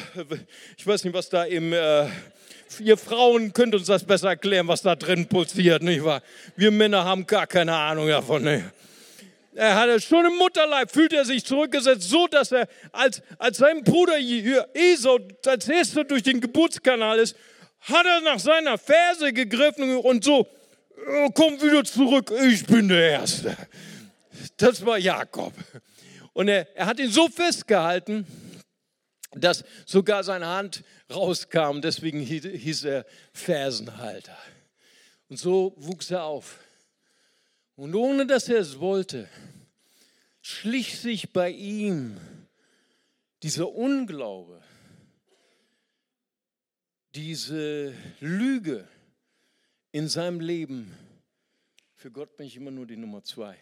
[0.77, 1.73] ich weiß nicht, was da im...
[1.73, 2.07] Äh,
[2.81, 6.23] ihr Frauen könnt uns das besser erklären, was da drin pulsiert, nicht wahr?
[6.57, 8.43] Wir Männer haben gar keine Ahnung davon.
[8.43, 8.71] Ne?
[9.55, 13.83] Er hatte schon im Mutterleib, fühlt er sich zurückgesetzt, so dass er als, als sein
[13.85, 14.17] Bruder
[14.75, 17.37] Esau als erster durch den Geburtskanal ist,
[17.87, 20.46] hat er nach seiner Ferse gegriffen und so,
[20.96, 23.57] oh, komm wieder zurück, ich bin der Erste.
[24.57, 25.53] Das war Jakob.
[26.33, 28.27] Und er, er hat ihn so festgehalten,
[29.33, 31.81] dass sogar seine Hand rauskam.
[31.81, 34.37] Deswegen hieß er Fersenhalter.
[35.29, 36.59] Und so wuchs er auf.
[37.77, 39.29] Und ohne dass er es wollte,
[40.40, 42.18] schlich sich bei ihm
[43.42, 44.62] dieser Unglaube,
[47.17, 48.87] diese Lüge
[49.91, 50.95] in seinem Leben,
[51.95, 53.57] für Gott bin ich immer nur die Nummer zwei.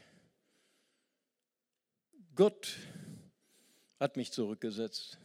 [2.35, 2.77] Gott
[4.01, 5.19] hat mich zurückgesetzt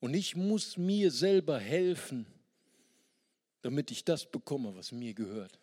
[0.00, 2.26] und ich muss mir selber helfen,
[3.62, 5.60] damit ich das bekomme, was mir gehört.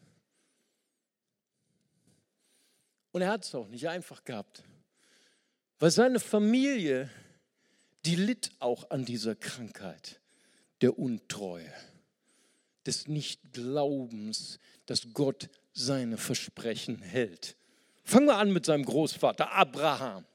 [3.12, 4.64] Und er hat es auch nicht einfach gehabt,
[5.80, 7.10] weil seine Familie,
[8.06, 10.22] die litt auch an dieser Krankheit
[10.82, 11.72] der Untreue,
[12.86, 17.56] des Nichtglaubens, dass Gott seine Versprechen hält.
[18.04, 20.26] Fangen wir an mit seinem Großvater Abraham.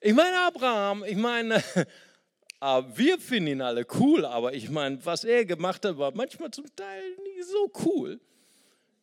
[0.00, 1.62] Ich meine, Abraham, ich meine,
[2.60, 6.50] ah, wir finden ihn alle cool, aber ich meine, was er gemacht hat, war manchmal
[6.50, 8.20] zum Teil nicht so cool.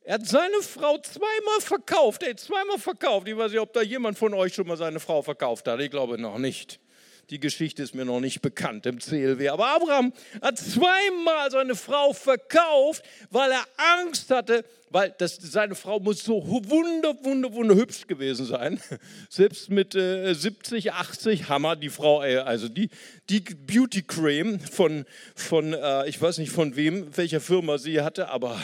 [0.05, 3.27] Er hat seine Frau zweimal verkauft, ey, zweimal verkauft.
[3.27, 5.79] Ich weiß nicht, ob da jemand von euch schon mal seine Frau verkauft hat.
[5.79, 6.79] Ich glaube noch nicht.
[7.29, 9.49] Die Geschichte ist mir noch nicht bekannt im CLW.
[9.49, 13.63] Aber Abraham hat zweimal seine Frau verkauft, weil er
[14.01, 18.79] Angst hatte, weil das, seine Frau muss so wunder, wunder, wunder hübsch gewesen sein.
[19.29, 22.89] Selbst mit äh, 70, 80, Hammer, die Frau, äh, also die,
[23.29, 28.29] die Beauty Cream von, von äh, ich weiß nicht von wem, welcher Firma sie hatte,
[28.29, 28.61] aber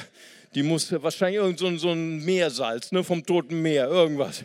[0.56, 4.44] die musste wahrscheinlich irgend so so ein Meersalz, ne, vom Toten Meer, irgendwas.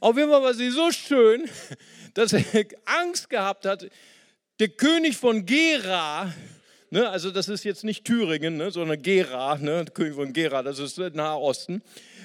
[0.00, 1.48] Auf jeden Fall war sie so schön,
[2.14, 2.42] dass er
[2.84, 3.88] Angst gehabt hat,
[4.58, 6.32] der König von Gera,
[6.90, 10.78] ne, also das ist jetzt nicht Thüringen, ne, sondern Gera, ne, König von Gera, das
[10.78, 11.82] ist Nahe Osten,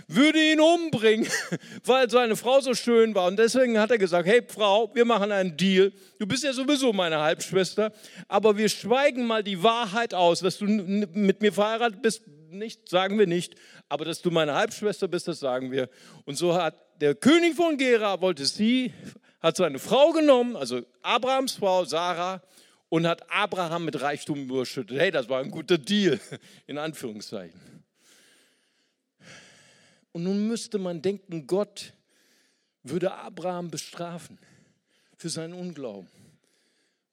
[0.08, 1.28] würde ihn umbringen,
[1.86, 3.28] weil seine Frau so schön war.
[3.28, 5.94] Und deswegen hat er gesagt, hey Frau, wir machen einen Deal.
[6.20, 7.94] Du bist ja sowieso meine Halbschwester,
[8.28, 13.17] aber wir schweigen mal die Wahrheit aus, dass du mit mir verheiratet bist, nicht, sagen
[13.17, 13.55] wir nicht,
[13.89, 15.89] aber dass du meine Halbschwester bist, das sagen wir.
[16.25, 18.93] Und so hat der König von Gera, wollte sie,
[19.39, 22.41] hat seine Frau genommen, also Abrahams Frau, Sarah,
[22.89, 24.99] und hat Abraham mit Reichtum überschüttet.
[24.99, 26.19] Hey, das war ein guter Deal,
[26.67, 27.59] in Anführungszeichen.
[30.11, 31.93] Und nun müsste man denken, Gott
[32.83, 34.37] würde Abraham bestrafen
[35.15, 36.09] für seinen Unglauben.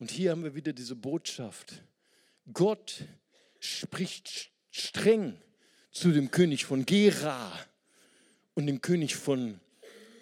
[0.00, 1.82] Und hier haben wir wieder diese Botschaft.
[2.52, 3.04] Gott
[3.60, 5.40] spricht streng
[5.90, 7.52] zu dem König von Gera
[8.54, 9.60] und dem König von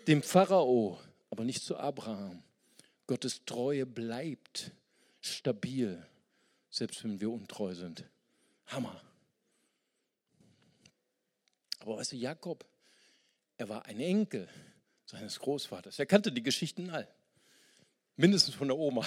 [0.07, 2.43] dem Pharao, aber nicht zu Abraham.
[3.07, 4.73] Gottes Treue bleibt
[5.21, 6.05] stabil,
[6.71, 8.05] selbst wenn wir untreu sind.
[8.67, 9.01] Hammer.
[11.81, 12.65] Aber weißt du, Jakob,
[13.57, 14.49] er war ein Enkel
[15.05, 15.99] seines Großvaters.
[15.99, 17.09] Er kannte die Geschichten all.
[18.17, 19.07] Mindestens von der Oma.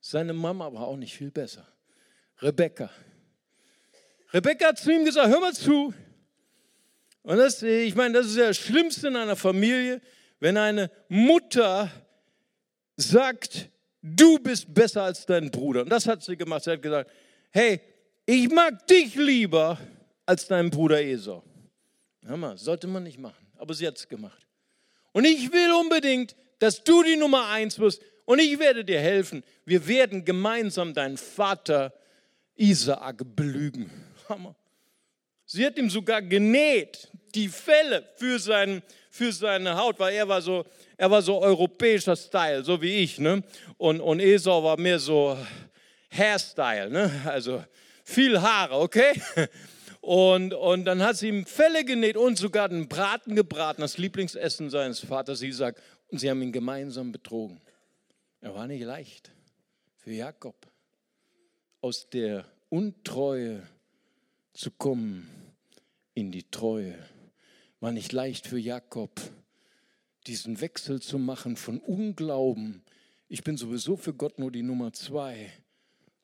[0.00, 1.66] Seine Mama war auch nicht viel besser.
[2.38, 2.90] Rebecca.
[4.32, 5.92] Rebecca hat zu ihm gesagt, hör mal zu.
[7.22, 10.00] Und das, ich meine, das ist ja das Schlimmste in einer Familie,
[10.38, 11.90] wenn eine Mutter
[12.96, 13.68] sagt,
[14.02, 15.82] du bist besser als dein Bruder.
[15.82, 16.64] Und das hat sie gemacht.
[16.64, 17.10] Sie hat gesagt,
[17.50, 17.80] hey,
[18.24, 19.78] ich mag dich lieber
[20.24, 21.42] als dein Bruder Esau.
[22.26, 24.46] Hammer, sollte man nicht machen, aber sie hat es gemacht.
[25.12, 29.42] Und ich will unbedingt, dass du die Nummer eins wirst und ich werde dir helfen.
[29.64, 31.92] Wir werden gemeinsam deinen Vater
[32.54, 33.90] Isaak belügen.
[34.30, 34.54] Hammer.
[35.44, 40.40] Sie hat ihm sogar genäht, die Felle für, sein, für seine Haut, weil er war
[40.40, 40.64] so,
[40.96, 43.18] er war so europäischer Style, so wie ich.
[43.18, 43.42] Ne?
[43.76, 45.36] Und, und Esau war mehr so
[46.10, 47.10] Hairstyle, ne?
[47.26, 47.64] also
[48.04, 49.20] viel Haare, okay?
[50.00, 54.70] Und, und dann hat sie ihm Felle genäht und sogar den Braten gebraten, das Lieblingsessen
[54.70, 55.76] seines Vaters Isaac.
[56.08, 57.60] Und sie haben ihn gemeinsam betrogen.
[58.40, 59.30] Er war nicht leicht
[59.98, 60.56] für Jakob,
[61.82, 63.62] aus der Untreue
[64.52, 65.28] zu kommen
[66.14, 66.98] in die Treue.
[67.80, 69.20] War nicht leicht für Jakob,
[70.26, 72.82] diesen Wechsel zu machen von Unglauben.
[73.28, 75.52] Ich bin sowieso für Gott nur die Nummer zwei,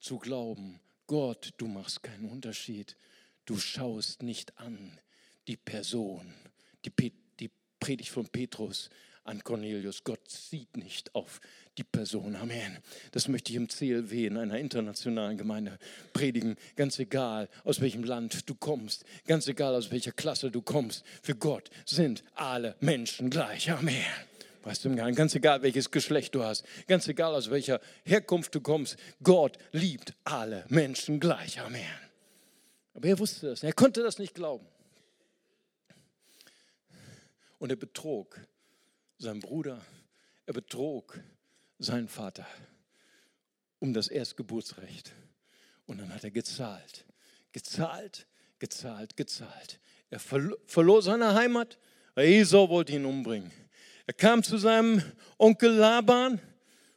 [0.01, 2.97] zu glauben, Gott, du machst keinen Unterschied
[3.47, 5.01] du schaust nicht an
[5.49, 6.35] die Person,
[6.85, 8.91] die, die Predigt von Petrus
[9.27, 10.05] an Cornelius.
[10.05, 11.41] Gott sieht nicht auf
[11.79, 12.37] die Person.
[12.37, 12.79] Amen.
[13.13, 15.79] Das möchte ich im CLW in einer internationalen Gemeinde
[16.13, 16.57] predigen.
[16.77, 21.05] Ganz egal, aus welchem Land du kommst, ganz egal, aus welcher Klasse du kommst.
[21.23, 23.71] Für Gott sind alle Menschen gleich.
[23.71, 24.05] Amen.
[24.63, 28.97] Weißt du, ganz egal, welches Geschlecht du hast, ganz egal, aus welcher Herkunft du kommst,
[29.23, 31.61] Gott liebt alle Menschen gleich.
[31.61, 31.83] Amen.
[32.95, 33.63] Aber er wusste das.
[33.63, 34.67] Er konnte das nicht glauben.
[37.59, 38.41] Und er betrog
[39.19, 39.81] seinen Bruder,
[40.47, 41.21] er betrog
[41.79, 42.47] seinen Vater
[43.79, 45.13] um das Erstgeburtsrecht.
[45.87, 47.05] Und dann hat er gezahlt,
[47.53, 48.27] gezahlt,
[48.59, 49.81] gezahlt, gezahlt.
[50.11, 51.79] Er verlor seine Heimat,
[52.15, 53.51] Esau wollte ihn umbringen.
[54.07, 55.03] Er kam zu seinem
[55.37, 56.41] Onkel Laban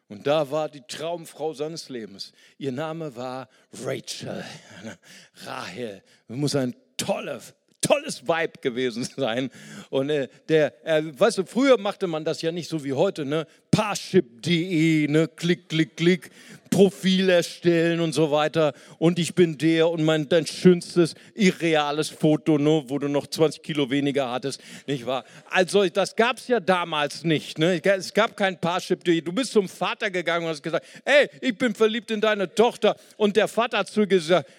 [0.08, 2.34] und da war die Traumfrau seines Lebens.
[2.58, 3.50] Ihr Name war
[3.84, 4.44] Rachel.
[5.46, 6.04] Rahel.
[6.28, 7.42] Muss ein toller,
[7.82, 9.50] tolles Vibe gewesen sein.
[9.90, 13.26] Und äh, der, äh, weißt du, früher machte man das ja nicht so wie heute,
[13.26, 13.48] ne?
[13.72, 15.30] Parship.de, ne?
[15.36, 16.32] Klick, klick, klick.
[16.70, 18.74] Profil erstellen und so weiter.
[18.98, 23.62] Und ich bin der und mein dein schönstes irreales Foto, ne, wo du noch 20
[23.62, 25.24] Kilo weniger hattest, nicht wahr?
[25.50, 27.58] Also das gab es ja damals nicht.
[27.58, 27.82] Ne?
[27.84, 29.04] Es gab kein Parship.
[29.04, 32.96] Du bist zum Vater gegangen und hast gesagt, ey, ich bin verliebt in deine Tochter.
[33.18, 34.50] Und der Vater hat zu gesagt,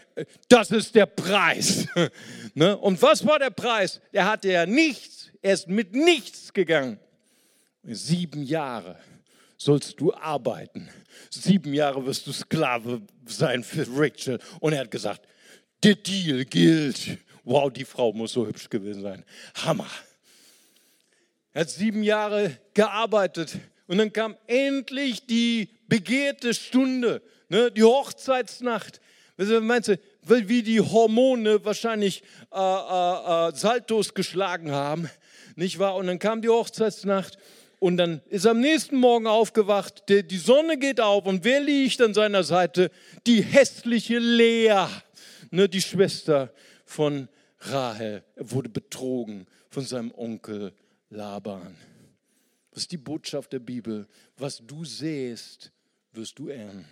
[0.48, 1.86] das ist der Preis.
[2.54, 2.76] ne?
[2.76, 4.00] Und was war der Preis?
[4.12, 6.98] Er hatte ja nichts, er ist mit nichts gegangen.
[7.82, 8.98] Sieben Jahre
[9.60, 10.88] sollst du arbeiten.
[11.28, 14.38] Sieben Jahre wirst du Sklave sein für Rachel.
[14.58, 15.28] Und er hat gesagt,
[15.82, 17.18] der Deal gilt.
[17.44, 19.24] Wow, die Frau muss so hübsch gewesen sein.
[19.54, 19.88] Hammer.
[21.52, 29.00] Er hat sieben Jahre gearbeitet und dann kam endlich die begehrte Stunde, ne, die Hochzeitsnacht.
[29.36, 35.10] Meinst du, wie die Hormone wahrscheinlich äh, äh, äh, Saltos geschlagen haben,
[35.56, 35.96] nicht wahr?
[35.96, 37.36] Und dann kam die Hochzeitsnacht
[37.80, 42.12] und dann ist am nächsten Morgen aufgewacht, die Sonne geht auf und wer liegt an
[42.12, 42.90] seiner Seite?
[43.26, 44.86] Die hässliche Lea,
[45.50, 46.52] ne, die Schwester
[46.84, 48.22] von Rahel.
[48.36, 50.74] Er wurde betrogen von seinem Onkel
[51.08, 51.74] Laban.
[52.70, 54.06] Was ist die Botschaft der Bibel?
[54.36, 55.72] Was du sähst,
[56.12, 56.86] wirst du ernten.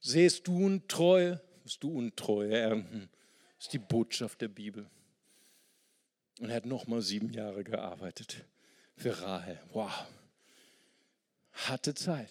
[0.00, 3.08] Sähst du Untreue, wirst du Untreue ernten.
[3.56, 4.90] Das ist die Botschaft der Bibel.
[6.40, 8.44] Und er hat nochmal sieben Jahre gearbeitet
[9.00, 9.58] für Rahel.
[9.72, 9.90] Wow.
[11.52, 12.28] Harte Zeit.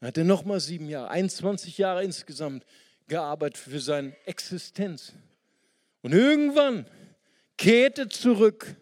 [0.00, 2.64] Hat er nochmal sieben Jahre, 21 Jahre insgesamt
[3.08, 5.12] gearbeitet für seine Existenz.
[6.02, 6.86] Und irgendwann
[7.56, 8.76] kehrt er zurück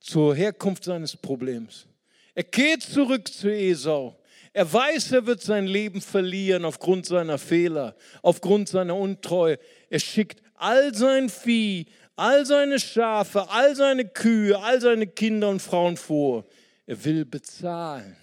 [0.00, 1.86] zur Herkunft seines Problems.
[2.34, 4.20] Er kehrt zurück zu Esau.
[4.52, 9.58] Er weiß, er wird sein Leben verlieren aufgrund seiner Fehler, aufgrund seiner Untreue.
[9.88, 15.60] Er schickt all sein Vieh, all seine Schafe, all seine Kühe, all seine Kinder und
[15.60, 16.44] Frauen vor.
[16.86, 18.16] Er will bezahlen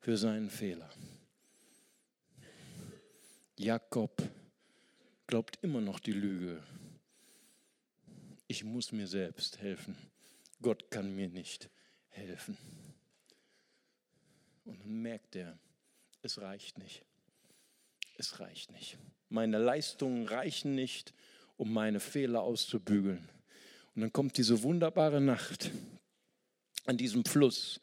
[0.00, 0.90] für seinen Fehler.
[3.56, 4.22] Jakob
[5.26, 6.62] glaubt immer noch die Lüge.
[8.46, 9.96] Ich muss mir selbst helfen.
[10.60, 11.70] Gott kann mir nicht
[12.08, 12.56] helfen.
[14.64, 15.58] Und dann merkt er,
[16.22, 17.04] es reicht nicht.
[18.16, 18.98] Es reicht nicht.
[19.28, 21.12] Meine Leistungen reichen nicht,
[21.56, 23.28] um meine Fehler auszubügeln.
[23.94, 25.70] Und dann kommt diese wunderbare Nacht
[26.86, 27.80] an diesem Fluss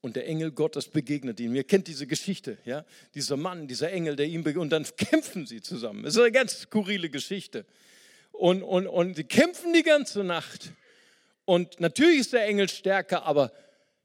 [0.00, 1.54] und der Engel Gottes begegnet ihm.
[1.54, 2.84] Ihr kennt diese Geschichte, ja?
[3.14, 6.02] Dieser Mann, dieser Engel, der ihm begegnet und dann kämpfen sie zusammen.
[6.02, 7.66] Das ist eine ganz skurrile Geschichte.
[8.32, 10.72] Und, und, und sie kämpfen die ganze Nacht.
[11.44, 13.52] Und natürlich ist der Engel stärker, aber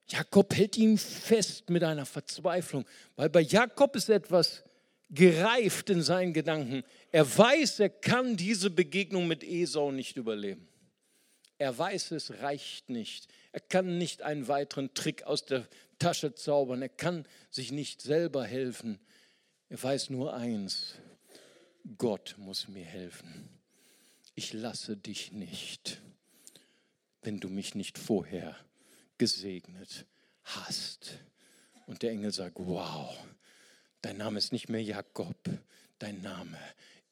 [0.08, 4.64] Jakob hält ihn fest mit einer Verzweiflung, weil bei Jakob ist etwas
[5.10, 6.84] gereift in seinen Gedanken.
[7.12, 10.68] Er weiß, er kann diese Begegnung mit Esau nicht überleben.
[11.58, 13.28] Er weiß, es reicht nicht.
[13.52, 15.68] Er kann nicht einen weiteren Trick aus der
[16.00, 16.82] Tasche zaubern.
[16.82, 19.00] Er kann sich nicht selber helfen.
[19.70, 20.96] Er weiß nur eins,
[21.98, 23.50] Gott muss mir helfen.
[24.34, 26.02] Ich lasse dich nicht,
[27.22, 28.58] wenn du mich nicht vorher
[29.18, 30.06] gesegnet
[30.44, 31.20] hast.
[31.88, 33.16] Und der Engel sagt, wow,
[34.06, 35.36] dein Name ist nicht mehr Jakob,
[35.98, 36.60] dein Name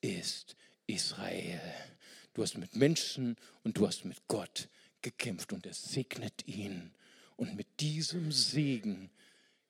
[0.01, 1.59] ist Israel.
[2.35, 4.69] Du hast mit Menschen und du hast mit Gott
[5.01, 6.91] gekämpft und er segnet ihn.
[7.35, 9.09] Und mit diesem Segen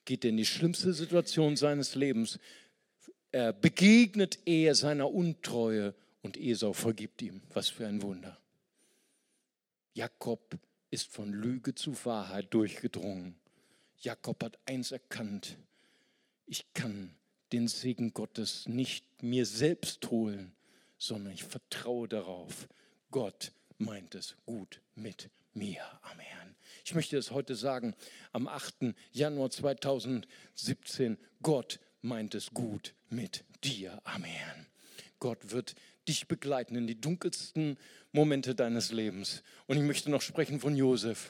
[0.04, 2.40] geht er in die schlimmste Situation seines Lebens.
[3.32, 7.42] Er begegnet er seiner Untreue und Esau vergibt ihm.
[7.54, 8.38] Was für ein Wunder.
[9.94, 10.58] Jakob
[10.90, 13.36] ist von Lüge zu Wahrheit durchgedrungen.
[14.02, 15.58] Jakob hat eins erkannt,
[16.46, 17.16] ich kann
[17.52, 20.56] den Segen Gottes nicht mir selbst holen,
[20.98, 22.68] sondern ich vertraue darauf,
[23.12, 25.84] Gott meint es gut mit mir.
[26.02, 26.56] Amen.
[26.86, 27.96] Ich möchte es heute sagen,
[28.32, 28.96] am 8.
[29.12, 34.02] Januar 2017, Gott meint es gut mit dir.
[34.04, 34.68] Amen.
[35.20, 35.76] Gott wird
[36.08, 37.78] dich begleiten in die dunkelsten
[38.12, 39.44] Momente deines Lebens.
[39.68, 41.30] Und ich möchte noch sprechen von Josef.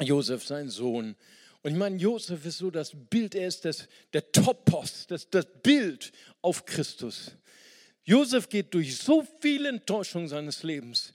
[0.00, 1.16] Josef, sein Sohn.
[1.62, 5.46] Und ich meine, Josef ist so das Bild, er ist das, der Topos, das, das
[5.62, 7.32] Bild auf Christus.
[8.04, 11.12] Josef geht durch so viele Enttäuschungen seines Lebens,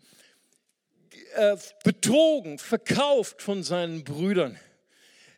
[1.35, 4.59] äh, betrogen, verkauft von seinen Brüdern.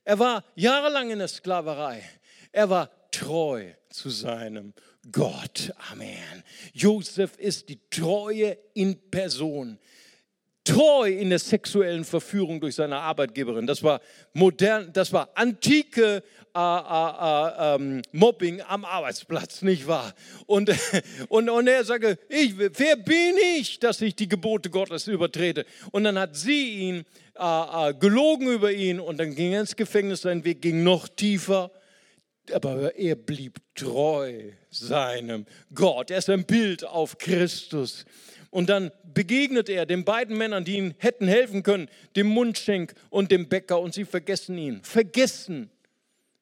[0.04, 2.04] Er war jahrelang in der Sklaverei.
[2.52, 4.74] Er war treu zu seinem
[5.12, 5.74] Gott.
[5.92, 6.44] Amen.
[6.74, 9.80] Josef ist die Treue in Person.
[10.68, 13.66] Treu in der sexuellen Verführung durch seine Arbeitgeberin.
[13.66, 14.02] Das war
[14.34, 20.14] modern, das war antike äh, äh, äh, Mobbing am Arbeitsplatz, nicht wahr?
[20.46, 20.70] Und,
[21.30, 25.66] und, und er sagte, ich, wer bin ich, dass ich die Gebote Gottes übertrete?
[25.92, 27.06] Und dann hat sie ihn
[27.40, 31.08] äh, äh, gelogen über ihn und dann ging er ins Gefängnis, sein Weg ging noch
[31.08, 31.72] tiefer
[32.54, 36.12] aber er blieb treu seinem Gott.
[36.12, 38.06] Er ist ein Bild auf Christus.
[38.58, 43.30] Und dann begegnet er den beiden Männern, die ihm hätten helfen können, dem Mundschenk und
[43.30, 44.82] dem Bäcker, und sie vergessen ihn.
[44.82, 45.70] Vergessen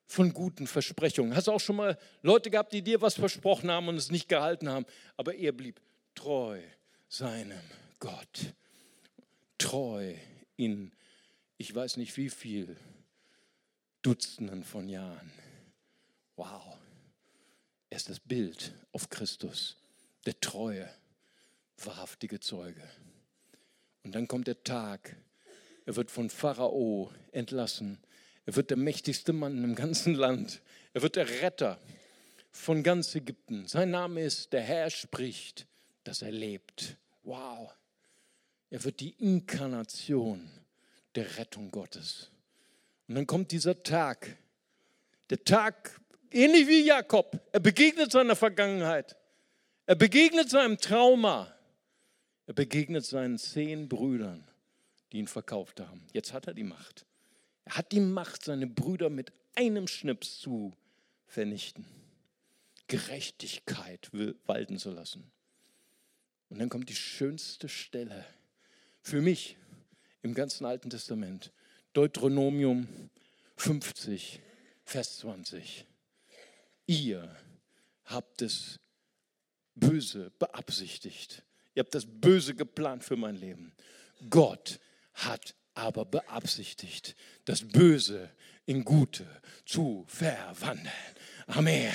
[0.06, 1.36] von guten Versprechungen.
[1.36, 4.30] Hast du auch schon mal Leute gehabt, die dir was versprochen haben und es nicht
[4.30, 4.86] gehalten haben?
[5.18, 5.82] Aber er blieb
[6.16, 6.62] treu
[7.10, 7.60] seinem
[8.00, 8.54] Gott.
[9.58, 10.14] Treu
[10.56, 10.94] in,
[11.58, 12.78] ich weiß nicht wie viel,
[14.04, 15.34] Dutzenden von Jahren.
[16.38, 16.78] Wow,
[17.90, 19.76] er ist das Bild auf Christus,
[20.26, 20.90] der treue,
[21.78, 22.82] wahrhaftige Zeuge.
[24.04, 25.16] Und dann kommt der Tag,
[25.86, 28.00] er wird von Pharao entlassen.
[28.46, 30.62] Er wird der mächtigste Mann im ganzen Land.
[30.94, 31.80] Er wird der Retter
[32.52, 33.68] von ganz Ägypten.
[33.68, 35.68] Sein Name ist, der Herr spricht,
[36.04, 36.98] dass er lebt.
[37.24, 37.72] Wow.
[38.70, 40.50] Er wird die Inkarnation
[41.16, 42.30] der Rettung Gottes.
[43.08, 44.38] Und dann kommt dieser Tag,
[45.30, 46.00] der Tag,
[46.36, 47.40] Ähnlich wie Jakob.
[47.54, 49.16] Er begegnet seiner Vergangenheit.
[49.86, 51.55] Er begegnet seinem Trauma.
[52.48, 54.48] Er begegnet seinen zehn Brüdern,
[55.12, 56.06] die ihn verkauft haben.
[56.14, 57.06] Jetzt hat er die Macht.
[57.66, 60.74] Er hat die Macht, seine Brüder mit einem Schnips zu
[61.26, 61.86] vernichten.
[62.88, 64.12] Gerechtigkeit
[64.46, 65.32] walten zu lassen.
[66.50, 68.26] Und dann kommt die schönste Stelle
[69.02, 69.58] für mich
[70.22, 71.52] im ganzen Alten Testament.
[71.94, 72.88] Deuteronomium
[73.58, 74.40] 50,
[74.84, 75.86] Vers 20.
[76.86, 77.36] Ihr
[78.04, 78.80] habt es
[79.74, 81.44] böse beabsichtigt.
[81.76, 83.74] Ihr habt das Böse geplant für mein Leben.
[84.30, 84.80] Gott
[85.14, 88.32] hat aber beabsichtigt, das Böse
[88.66, 89.28] in Gute
[89.66, 90.90] zu verwandeln.
[91.48, 91.92] Amen.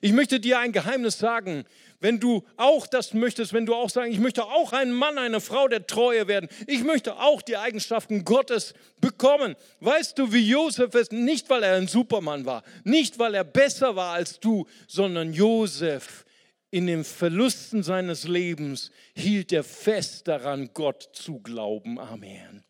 [0.00, 1.64] Ich möchte dir ein Geheimnis sagen.
[2.00, 5.40] Wenn du auch das möchtest, wenn du auch sagst, ich möchte auch ein Mann, eine
[5.40, 9.56] Frau der Treue werden, ich möchte auch die Eigenschaften Gottes bekommen.
[9.80, 11.10] Weißt du, wie Josef ist?
[11.12, 16.24] Nicht, weil er ein Supermann war, nicht, weil er besser war als du, sondern Josef
[16.70, 21.98] in den Verlusten seines Lebens hielt er fest daran, Gott zu glauben.
[21.98, 22.62] Amen.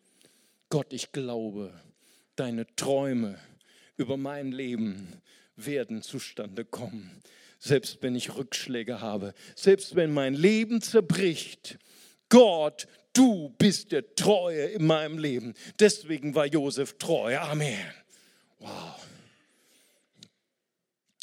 [0.69, 1.73] Gott, ich glaube,
[2.37, 3.39] deine Träume
[3.97, 5.21] über mein Leben
[5.57, 7.23] werden zustande kommen.
[7.59, 11.79] Selbst wenn ich Rückschläge habe, selbst wenn mein Leben zerbricht.
[12.29, 15.55] Gott, du bist der Treue in meinem Leben.
[15.81, 17.37] Deswegen war Josef treu.
[17.37, 17.93] Amen.
[18.61, 19.05] Wow.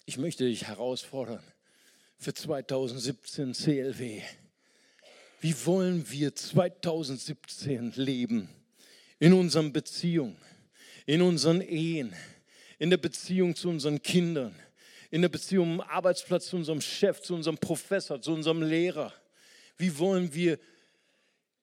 [0.05, 1.41] Ich möchte dich herausfordern
[2.25, 4.19] für 2017 CLW.
[5.41, 8.49] Wie wollen wir 2017 leben?
[9.19, 10.35] In unseren Beziehungen,
[11.05, 12.15] in unseren Ehen,
[12.79, 14.55] in der Beziehung zu unseren Kindern,
[15.11, 19.13] in der Beziehung am Arbeitsplatz zu unserem Chef, zu unserem Professor, zu unserem Lehrer.
[19.77, 20.57] Wie wollen wir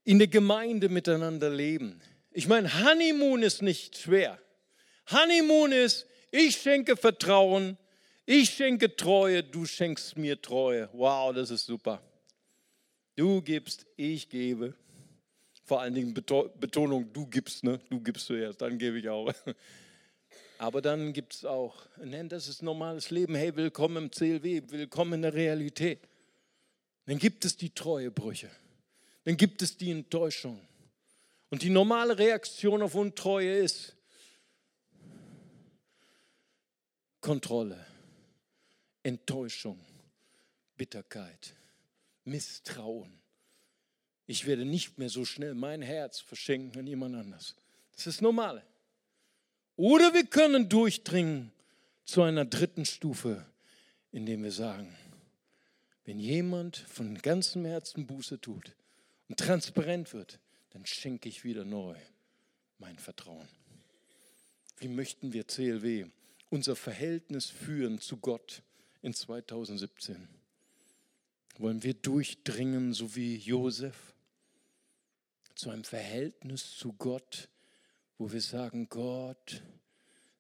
[0.04, 2.00] in der Gemeinde miteinander leben?
[2.30, 4.38] Ich meine, Honeymoon ist nicht schwer.
[5.10, 7.78] Honeymoon ist, ich schenke Vertrauen,
[8.26, 10.88] ich schenke Treue, du schenkst mir Treue.
[10.92, 12.02] Wow, das ist super.
[13.16, 14.74] Du gibst, ich gebe.
[15.64, 17.80] Vor allen Dingen Betonung, du gibst, ne?
[17.88, 19.32] Du gibst zuerst, dann gebe ich auch.
[20.58, 23.34] Aber dann gibt es auch, nennt das ist normales Leben.
[23.34, 26.00] Hey, willkommen im CLW, willkommen in der Realität.
[27.06, 28.50] Dann gibt es die Treuebrüche.
[29.24, 30.60] Dann gibt es die Enttäuschung.
[31.50, 33.96] Und die normale Reaktion auf Untreue ist
[37.20, 37.84] Kontrolle,
[39.02, 39.78] Enttäuschung,
[40.76, 41.54] Bitterkeit,
[42.24, 43.12] Misstrauen.
[44.26, 47.56] Ich werde nicht mehr so schnell mein Herz verschenken an jemand anders.
[47.96, 48.64] Das ist normal.
[49.76, 51.50] Oder wir können durchdringen
[52.04, 53.46] zu einer dritten Stufe,
[54.12, 54.94] indem wir sagen,
[56.04, 58.74] wenn jemand von ganzem Herzen Buße tut
[59.28, 60.38] und transparent wird,
[60.70, 61.96] dann schenke ich wieder neu
[62.78, 63.48] mein Vertrauen.
[64.78, 66.06] Wie möchten wir CLW
[66.50, 68.62] unser Verhältnis führen zu Gott
[69.02, 70.28] in 2017?
[71.58, 74.14] Wollen wir durchdringen, so wie Josef,
[75.54, 77.48] zu einem Verhältnis zu Gott,
[78.18, 79.62] wo wir sagen, Gott,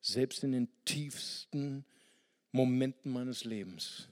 [0.00, 1.84] selbst in den tiefsten
[2.50, 4.08] Momenten meines Lebens,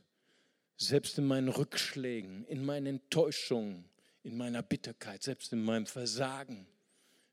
[0.77, 3.85] selbst in meinen Rückschlägen, in meinen Enttäuschungen,
[4.23, 6.67] in meiner Bitterkeit, selbst in meinem Versagen,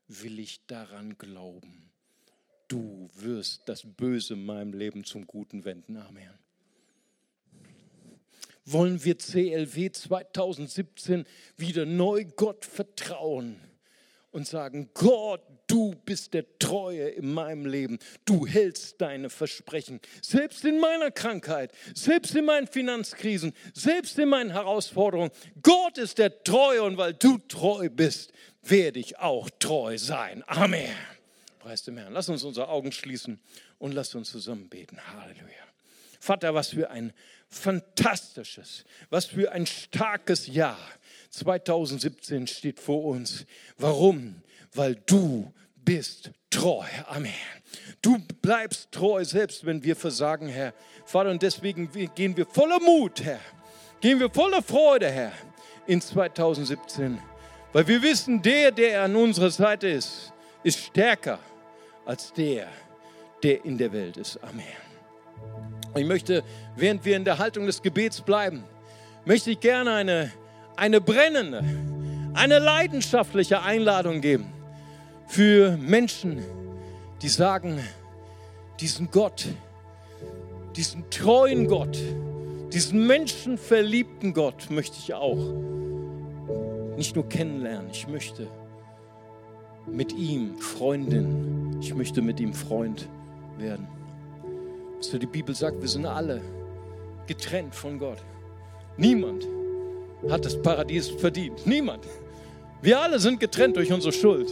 [0.08, 1.90] will ich daran glauben.
[2.66, 5.96] Du wirst das Böse in meinem Leben zum Guten wenden.
[5.96, 6.30] Amen.
[8.72, 11.24] Wollen wir CLW 2017
[11.56, 13.60] wieder neu Gott vertrauen?
[14.30, 17.98] und sagen, Gott, du bist der Treue in meinem Leben.
[18.24, 20.00] Du hältst deine Versprechen.
[20.22, 25.30] Selbst in meiner Krankheit, selbst in meinen Finanzkrisen, selbst in meinen Herausforderungen.
[25.62, 30.44] Gott ist der Treue und weil du treu bist, werde ich auch treu sein.
[30.46, 30.94] Amen.
[31.58, 32.12] Preis dem Herrn.
[32.12, 33.40] Lass uns unsere Augen schließen
[33.78, 34.98] und lass uns zusammen beten.
[35.16, 35.68] Halleluja.
[36.20, 37.12] Vater, was für ein
[37.48, 40.78] fantastisches, was für ein starkes Jahr
[41.30, 43.46] 2017 steht vor uns.
[43.76, 44.42] Warum?
[44.74, 46.84] Weil du bist treu.
[47.06, 47.32] Amen.
[48.02, 50.74] Du bleibst treu, selbst wenn wir versagen, Herr.
[51.04, 53.40] Vater, und deswegen gehen wir voller Mut, Herr.
[54.00, 55.32] Gehen wir voller Freude, Herr,
[55.86, 57.18] in 2017.
[57.72, 60.32] Weil wir wissen, der, der an unserer Seite ist,
[60.62, 61.38] ist stärker
[62.04, 62.68] als der,
[63.42, 64.42] der in der Welt ist.
[64.42, 64.64] Amen.
[65.94, 66.42] Ich möchte,
[66.76, 68.64] während wir in der Haltung des Gebets bleiben,
[69.24, 70.30] möchte ich gerne eine
[70.78, 71.64] eine brennende,
[72.34, 74.46] eine leidenschaftliche Einladung geben
[75.26, 76.40] für Menschen,
[77.20, 77.80] die sagen,
[78.80, 79.46] diesen Gott,
[80.76, 81.98] diesen treuen Gott,
[82.72, 85.52] diesen menschenverliebten Gott möchte ich auch
[86.96, 88.46] nicht nur kennenlernen, ich möchte
[89.86, 93.08] mit ihm Freundin, ich möchte mit ihm Freund
[93.58, 93.88] werden.
[95.00, 96.40] So die Bibel sagt, wir sind alle
[97.26, 98.18] getrennt von Gott.
[98.96, 99.46] Niemand
[100.28, 101.66] hat das Paradies verdient.
[101.66, 102.04] Niemand.
[102.82, 104.48] Wir alle sind getrennt durch unsere Schuld.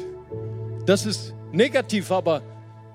[0.84, 2.42] Das ist negativ, aber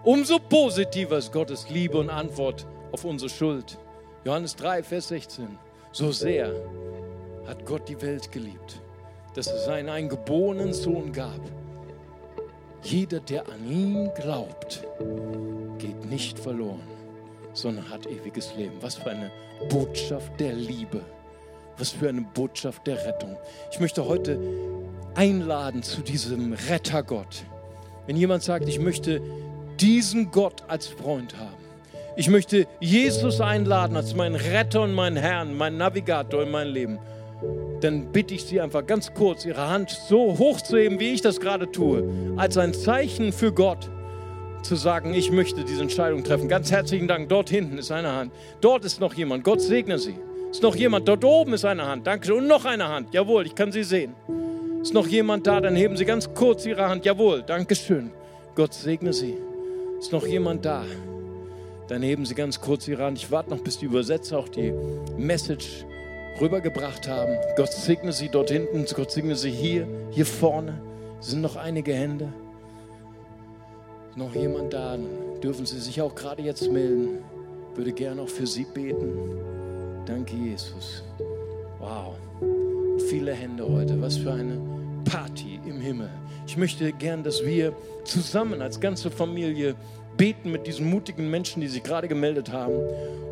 [0.03, 3.77] Umso positiver ist Gottes Liebe und Antwort auf unsere Schuld.
[4.25, 5.59] Johannes 3, Vers 16.
[5.91, 6.51] So sehr
[7.45, 8.81] hat Gott die Welt geliebt,
[9.35, 11.39] dass er seinen eingeborenen Sohn gab.
[12.81, 14.87] Jeder, der an ihn glaubt,
[15.77, 16.81] geht nicht verloren,
[17.53, 18.73] sondern hat ewiges Leben.
[18.81, 19.31] Was für eine
[19.69, 21.01] Botschaft der Liebe.
[21.77, 23.37] Was für eine Botschaft der Rettung.
[23.71, 24.39] Ich möchte heute
[25.15, 27.45] einladen zu diesem Rettergott.
[28.07, 29.21] Wenn jemand sagt, ich möchte
[29.79, 31.61] diesen Gott als Freund haben.
[32.17, 36.99] Ich möchte Jesus einladen als meinen Retter und meinen Herrn, meinen Navigator in mein Leben.
[37.79, 41.21] Dann bitte ich Sie einfach ganz kurz, Ihre Hand so hoch zu heben, wie ich
[41.21, 42.03] das gerade tue,
[42.37, 43.89] als ein Zeichen für Gott
[44.63, 46.47] zu sagen, ich möchte diese Entscheidung treffen.
[46.47, 47.29] Ganz herzlichen Dank.
[47.29, 48.33] Dort hinten ist eine Hand.
[48.61, 49.43] Dort ist noch jemand.
[49.43, 50.15] Gott segne Sie.
[50.51, 51.07] Ist noch jemand.
[51.07, 52.07] Dort oben ist eine Hand.
[52.07, 52.33] Danke.
[52.33, 53.13] Und noch eine Hand.
[53.13, 54.13] Jawohl, ich kann Sie sehen.
[54.81, 55.61] Ist noch jemand da?
[55.61, 57.05] Dann heben Sie ganz kurz Ihre Hand.
[57.05, 58.11] Jawohl, Dankeschön.
[58.55, 59.35] Gott segne Sie.
[59.99, 60.83] Ist noch jemand da?
[61.87, 63.17] Dann heben Sie ganz kurz Ihre Hand.
[63.19, 64.73] Ich warte noch, bis die Übersetzer auch die
[65.17, 65.85] Message
[66.39, 67.35] rübergebracht haben.
[67.55, 68.85] Gott segne Sie dort hinten.
[68.95, 70.81] Gott segne Sie hier, hier vorne.
[71.19, 72.33] Es sind noch einige Hände.
[74.15, 74.97] Noch jemand da?
[75.41, 77.19] Dürfen Sie sich auch gerade jetzt melden.
[77.75, 79.37] Würde gerne auch für Sie beten.
[80.05, 81.03] Danke, Jesus.
[81.79, 82.15] Wow.
[83.09, 84.01] Viele Hände heute.
[84.01, 84.59] Was für eine
[85.05, 86.09] Party im Himmel.
[86.45, 89.75] Ich möchte gern, dass wir zusammen als ganze Familie
[90.17, 92.75] beten mit diesen mutigen Menschen, die sich gerade gemeldet haben.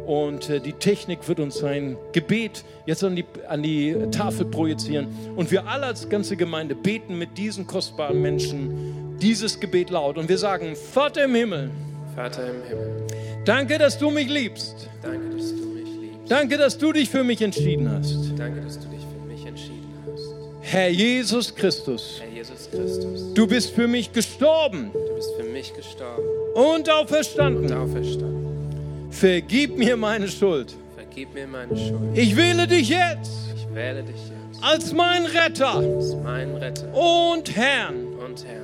[0.07, 5.07] Und äh, die Technik wird uns sein Gebet jetzt an die, an die Tafel projizieren.
[5.35, 8.88] Und wir alle als ganze Gemeinde beten mit diesen kostbaren Menschen
[9.21, 10.17] dieses Gebet laut.
[10.17, 11.69] Und wir sagen, Vater im Himmel.
[12.15, 13.03] Vater im Himmel.
[13.45, 14.87] Danke, dass du mich liebst.
[15.01, 16.31] Danke, dass du mich liebst.
[16.31, 18.15] Danke, dass du dich für mich entschieden hast.
[18.37, 20.23] Danke, dass du dich für mich entschieden hast.
[20.61, 22.21] Herr Jesus Christus.
[22.21, 23.33] Herr Jesus Christus.
[23.33, 24.91] Du bist für mich gestorben.
[24.93, 27.65] Du bist für mich gestorben und auferstanden.
[27.65, 29.09] und auferstanden.
[29.09, 30.75] Vergib mir meine Schuld.
[30.95, 31.99] Vergib mir meine Schuld.
[32.15, 37.55] Ich wähle dich jetzt Ich wähle dich jetzt als mein Retter als mein Retter und
[37.55, 37.95] Herrn.
[38.25, 38.61] und Herr.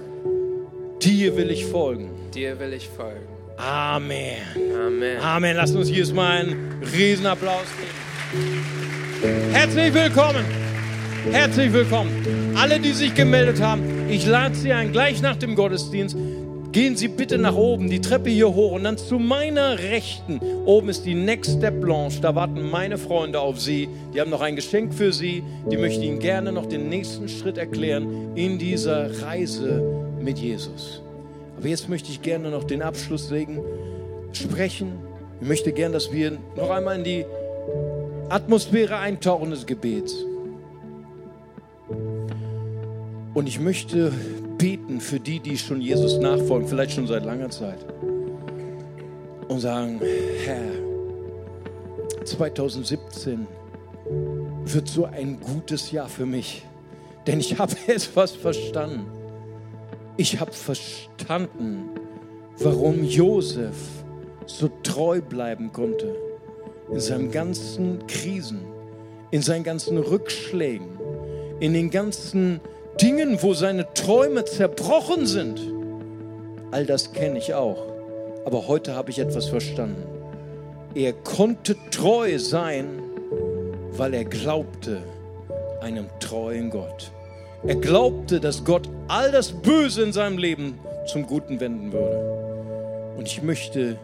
[1.05, 2.09] Dir will ich folgen.
[2.33, 3.27] Dir will ich folgen.
[3.57, 4.37] Amen.
[4.75, 5.21] Amen.
[5.21, 5.55] Amen.
[5.55, 8.63] Lasst uns hier mal einen Riesenapplaus geben.
[9.51, 10.43] Herzlich willkommen.
[11.31, 12.55] Herzlich willkommen.
[12.55, 16.17] Alle, die sich gemeldet haben, ich lade Sie ein, gleich nach dem Gottesdienst.
[16.71, 20.39] Gehen Sie bitte nach oben, die Treppe hier hoch und dann zu meiner Rechten.
[20.65, 22.19] Oben ist die Next Step Blanche.
[22.19, 23.87] Da warten meine Freunde auf Sie.
[24.11, 25.43] Die haben noch ein Geschenk für Sie.
[25.69, 31.01] Die möchten Ihnen gerne noch den nächsten Schritt erklären in dieser Reise mit Jesus.
[31.57, 33.61] Aber jetzt möchte ich gerne noch den Abschlusssegen
[34.33, 34.93] sprechen.
[35.39, 37.25] Ich möchte gerne, dass wir noch einmal in die
[38.29, 40.15] Atmosphäre eintauchen des Gebets.
[43.33, 44.11] Und ich möchte
[44.57, 47.85] beten für die, die schon Jesus nachfolgen, vielleicht schon seit langer Zeit.
[49.47, 50.01] Und sagen,
[50.43, 50.71] Herr,
[52.23, 53.45] 2017
[54.65, 56.65] wird so ein gutes Jahr für mich.
[57.27, 59.05] Denn ich habe etwas verstanden.
[60.17, 61.89] Ich habe verstanden,
[62.59, 63.75] warum Josef
[64.45, 66.15] so treu bleiben konnte.
[66.89, 68.61] In seinen ganzen Krisen,
[69.31, 70.87] in seinen ganzen Rückschlägen,
[71.59, 72.61] in den ganzen
[73.01, 75.59] Dingen, wo seine Träume zerbrochen sind.
[76.71, 77.83] All das kenne ich auch.
[78.45, 80.03] Aber heute habe ich etwas verstanden.
[80.93, 83.01] Er konnte treu sein,
[83.91, 85.01] weil er glaubte
[85.81, 87.11] einem treuen Gott.
[87.67, 90.77] Er glaubte, dass Gott all das Böse in seinem Leben
[91.11, 93.15] zum Guten wenden würde.
[93.17, 93.97] Und ich möchte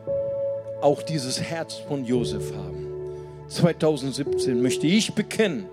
[0.82, 2.88] auch dieses Herz von Josef haben.
[3.50, 5.66] 2017 möchte ich bekennen,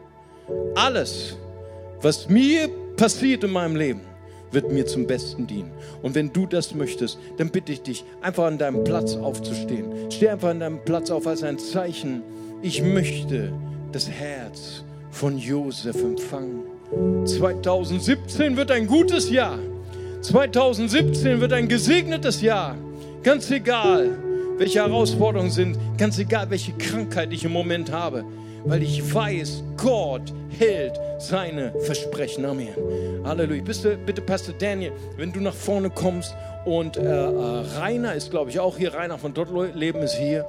[0.74, 1.36] alles,
[2.03, 4.01] was mir passiert in meinem Leben,
[4.51, 5.70] wird mir zum Besten dienen.
[6.03, 10.11] Und wenn du das möchtest, dann bitte ich dich, einfach an deinem Platz aufzustehen.
[10.11, 12.22] Steh einfach an deinem Platz auf als ein Zeichen.
[12.61, 13.53] Ich möchte
[13.93, 16.68] das Herz von Josef empfangen.
[16.91, 19.59] 2017 wird ein gutes Jahr.
[20.22, 22.76] 2017 wird ein gesegnetes Jahr.
[23.22, 24.11] Ganz egal,
[24.57, 28.24] welche Herausforderungen sind, ganz egal, welche Krankheit ich im Moment habe,
[28.64, 32.45] weil ich weiß, Gott hält seine Versprechen.
[32.45, 32.74] Amen.
[33.24, 33.62] Halleluja.
[33.62, 36.34] Bitte, bitte, Pastor Daniel, wenn du nach vorne kommst
[36.64, 38.95] und äh, äh, Rainer ist, glaube ich, auch hier.
[38.95, 40.47] Rainer von Dort Leben ist hier.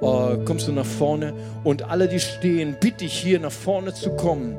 [0.00, 1.32] Äh, kommst du nach vorne
[1.64, 4.56] und alle, die stehen, bitte ich hier nach vorne zu kommen.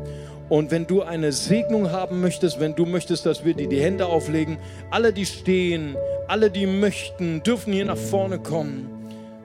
[0.53, 4.05] Und wenn du eine Segnung haben möchtest, wenn du möchtest, dass wir dir die Hände
[4.05, 4.59] auflegen,
[4.91, 5.97] alle, die stehen,
[6.27, 8.87] alle, die möchten, dürfen hier nach vorne kommen.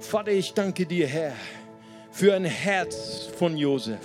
[0.01, 1.33] Vater, ich danke dir, Herr,
[2.11, 3.97] für ein Herz von Josef.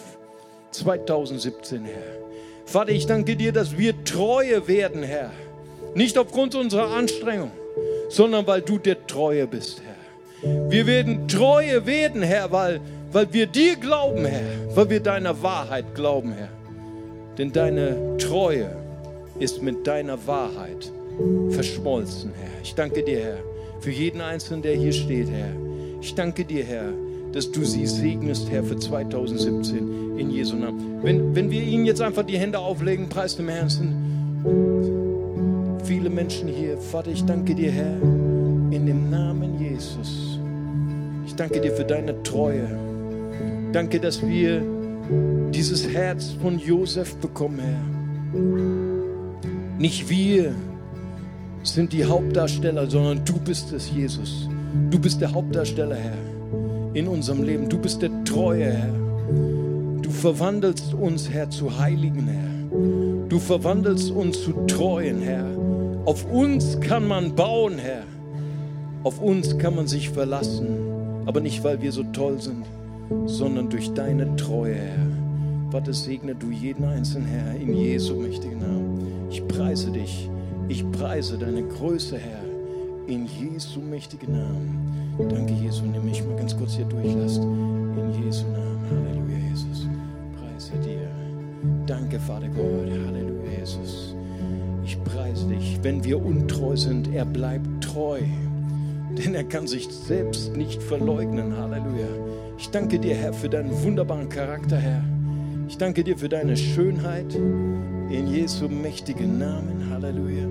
[0.71, 1.93] 2017, Herr.
[2.65, 5.31] Vater, ich danke dir, dass wir treue werden, Herr.
[5.95, 7.51] Nicht aufgrund unserer Anstrengung,
[8.07, 10.71] sondern weil du der Treue bist, Herr.
[10.71, 12.79] Wir werden Treue werden, Herr, weil,
[13.11, 16.62] weil wir dir glauben, Herr, weil wir deiner Wahrheit glauben, Herr.
[17.37, 18.69] Denn deine Treue
[19.39, 20.91] ist mit deiner Wahrheit
[21.49, 22.61] verschmolzen, Herr.
[22.61, 23.37] Ich danke dir, Herr,
[23.79, 25.53] für jeden Einzelnen, der hier steht, Herr.
[26.01, 26.93] Ich danke dir, Herr,
[27.31, 30.99] dass du sie segnest, Herr, für 2017 in Jesu Namen.
[31.01, 33.93] Wenn, wenn wir ihnen jetzt einfach die Hände auflegen, preis dem Herrn, sind
[35.83, 36.77] viele Menschen hier.
[36.77, 37.97] Vater, ich danke dir, Herr,
[38.71, 40.39] in dem Namen Jesus.
[41.25, 42.67] Ich danke dir für deine Treue.
[43.71, 44.61] Danke, dass wir
[45.53, 47.83] dieses Herz von Josef bekommen, Herr.
[49.79, 50.53] Nicht wir
[51.63, 54.49] sind die Hauptdarsteller, sondern du bist es, Jesus.
[54.89, 56.17] Du bist der Hauptdarsteller, Herr,
[56.93, 57.69] in unserem Leben.
[57.69, 58.93] Du bist der treue Herr.
[60.01, 63.29] Du verwandelst uns, Herr, zu Heiligen, Herr.
[63.29, 65.45] Du verwandelst uns zu Treuen, Herr.
[66.05, 68.03] Auf uns kann man bauen, Herr.
[69.03, 70.67] Auf uns kann man sich verlassen.
[71.25, 72.65] Aber nicht, weil wir so toll sind,
[73.25, 75.07] sondern durch deine Treue, Herr.
[75.71, 79.27] Vater, segne du jeden Einzelnen, Herr, in Jesu mächtigen Namen.
[79.29, 80.29] Ich preise dich.
[80.69, 82.43] Ich preise deine Größe, Herr,
[83.07, 84.93] in Jesu mächtigen Namen.
[85.29, 85.83] Danke, Jesus.
[85.83, 87.41] Nimm mich mal ganz kurz hier durchlasst.
[87.43, 88.79] In Jesu Namen.
[88.89, 89.87] Halleluja, Jesus.
[90.39, 91.07] Preise dir.
[91.85, 92.91] Danke, Vater Gott.
[93.05, 94.15] Halleluja, Jesus.
[94.85, 95.79] Ich preise dich.
[95.81, 98.19] Wenn wir untreu sind, er bleibt treu.
[99.17, 101.57] Denn er kann sich selbst nicht verleugnen.
[101.57, 102.07] Halleluja.
[102.57, 105.03] Ich danke dir, Herr, für deinen wunderbaren Charakter, Herr.
[105.67, 109.89] Ich danke dir für deine Schönheit in Jesu mächtigen Namen.
[109.89, 110.47] Halleluja.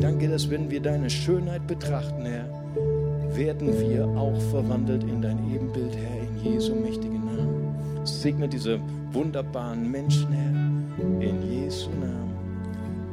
[0.00, 2.48] Danke, dass wenn wir deine Schönheit betrachten, Herr,
[3.34, 7.74] werden wir auch verwandelt in dein Ebenbild, Herr, in Jesu mächtigen Namen.
[8.04, 8.80] Segne diese
[9.12, 12.36] wunderbaren Menschen, Herr, in Jesu Namen.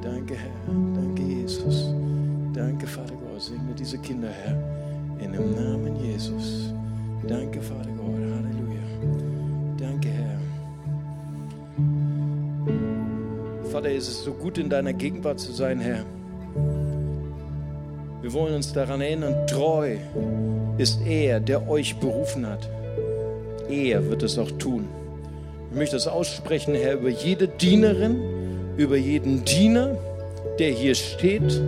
[0.02, 0.74] Danke, Herr.
[0.96, 1.94] Danke, Jesus.
[2.54, 3.42] Danke, Vater Gott.
[3.42, 4.58] Segne diese Kinder, Herr,
[5.20, 6.74] in dem Namen Jesus.
[7.28, 8.06] Danke, Vater Gott.
[8.08, 8.82] Halleluja.
[9.78, 10.40] Danke, Herr.
[13.72, 16.06] Vater, es ist so gut, in deiner Gegenwart zu sein, Herr.
[18.22, 19.98] Wir wollen uns daran erinnern, treu
[20.78, 22.70] ist er, der euch berufen hat.
[23.70, 24.88] Er wird es auch tun.
[25.72, 28.18] Ich möchte das aussprechen, Herr, über jede Dienerin,
[28.78, 29.98] über jeden Diener,
[30.60, 31.62] der hier steht.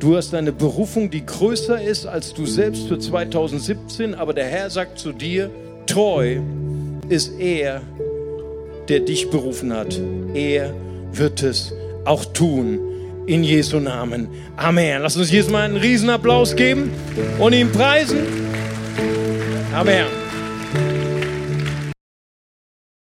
[0.00, 4.70] Du hast eine Berufung, die größer ist als du selbst für 2017, aber der Herr
[4.70, 5.50] sagt zu dir,
[5.86, 6.38] treu
[7.10, 7.82] ist er,
[8.88, 10.00] der dich berufen hat.
[10.32, 10.72] Er
[11.12, 11.74] wird es
[12.06, 12.78] auch tun.
[13.26, 14.28] In Jesu Namen.
[14.56, 15.02] Amen.
[15.02, 16.90] Lass uns Jesus mal einen Riesenapplaus geben
[17.38, 18.20] und ihn preisen.
[19.74, 20.19] Amen.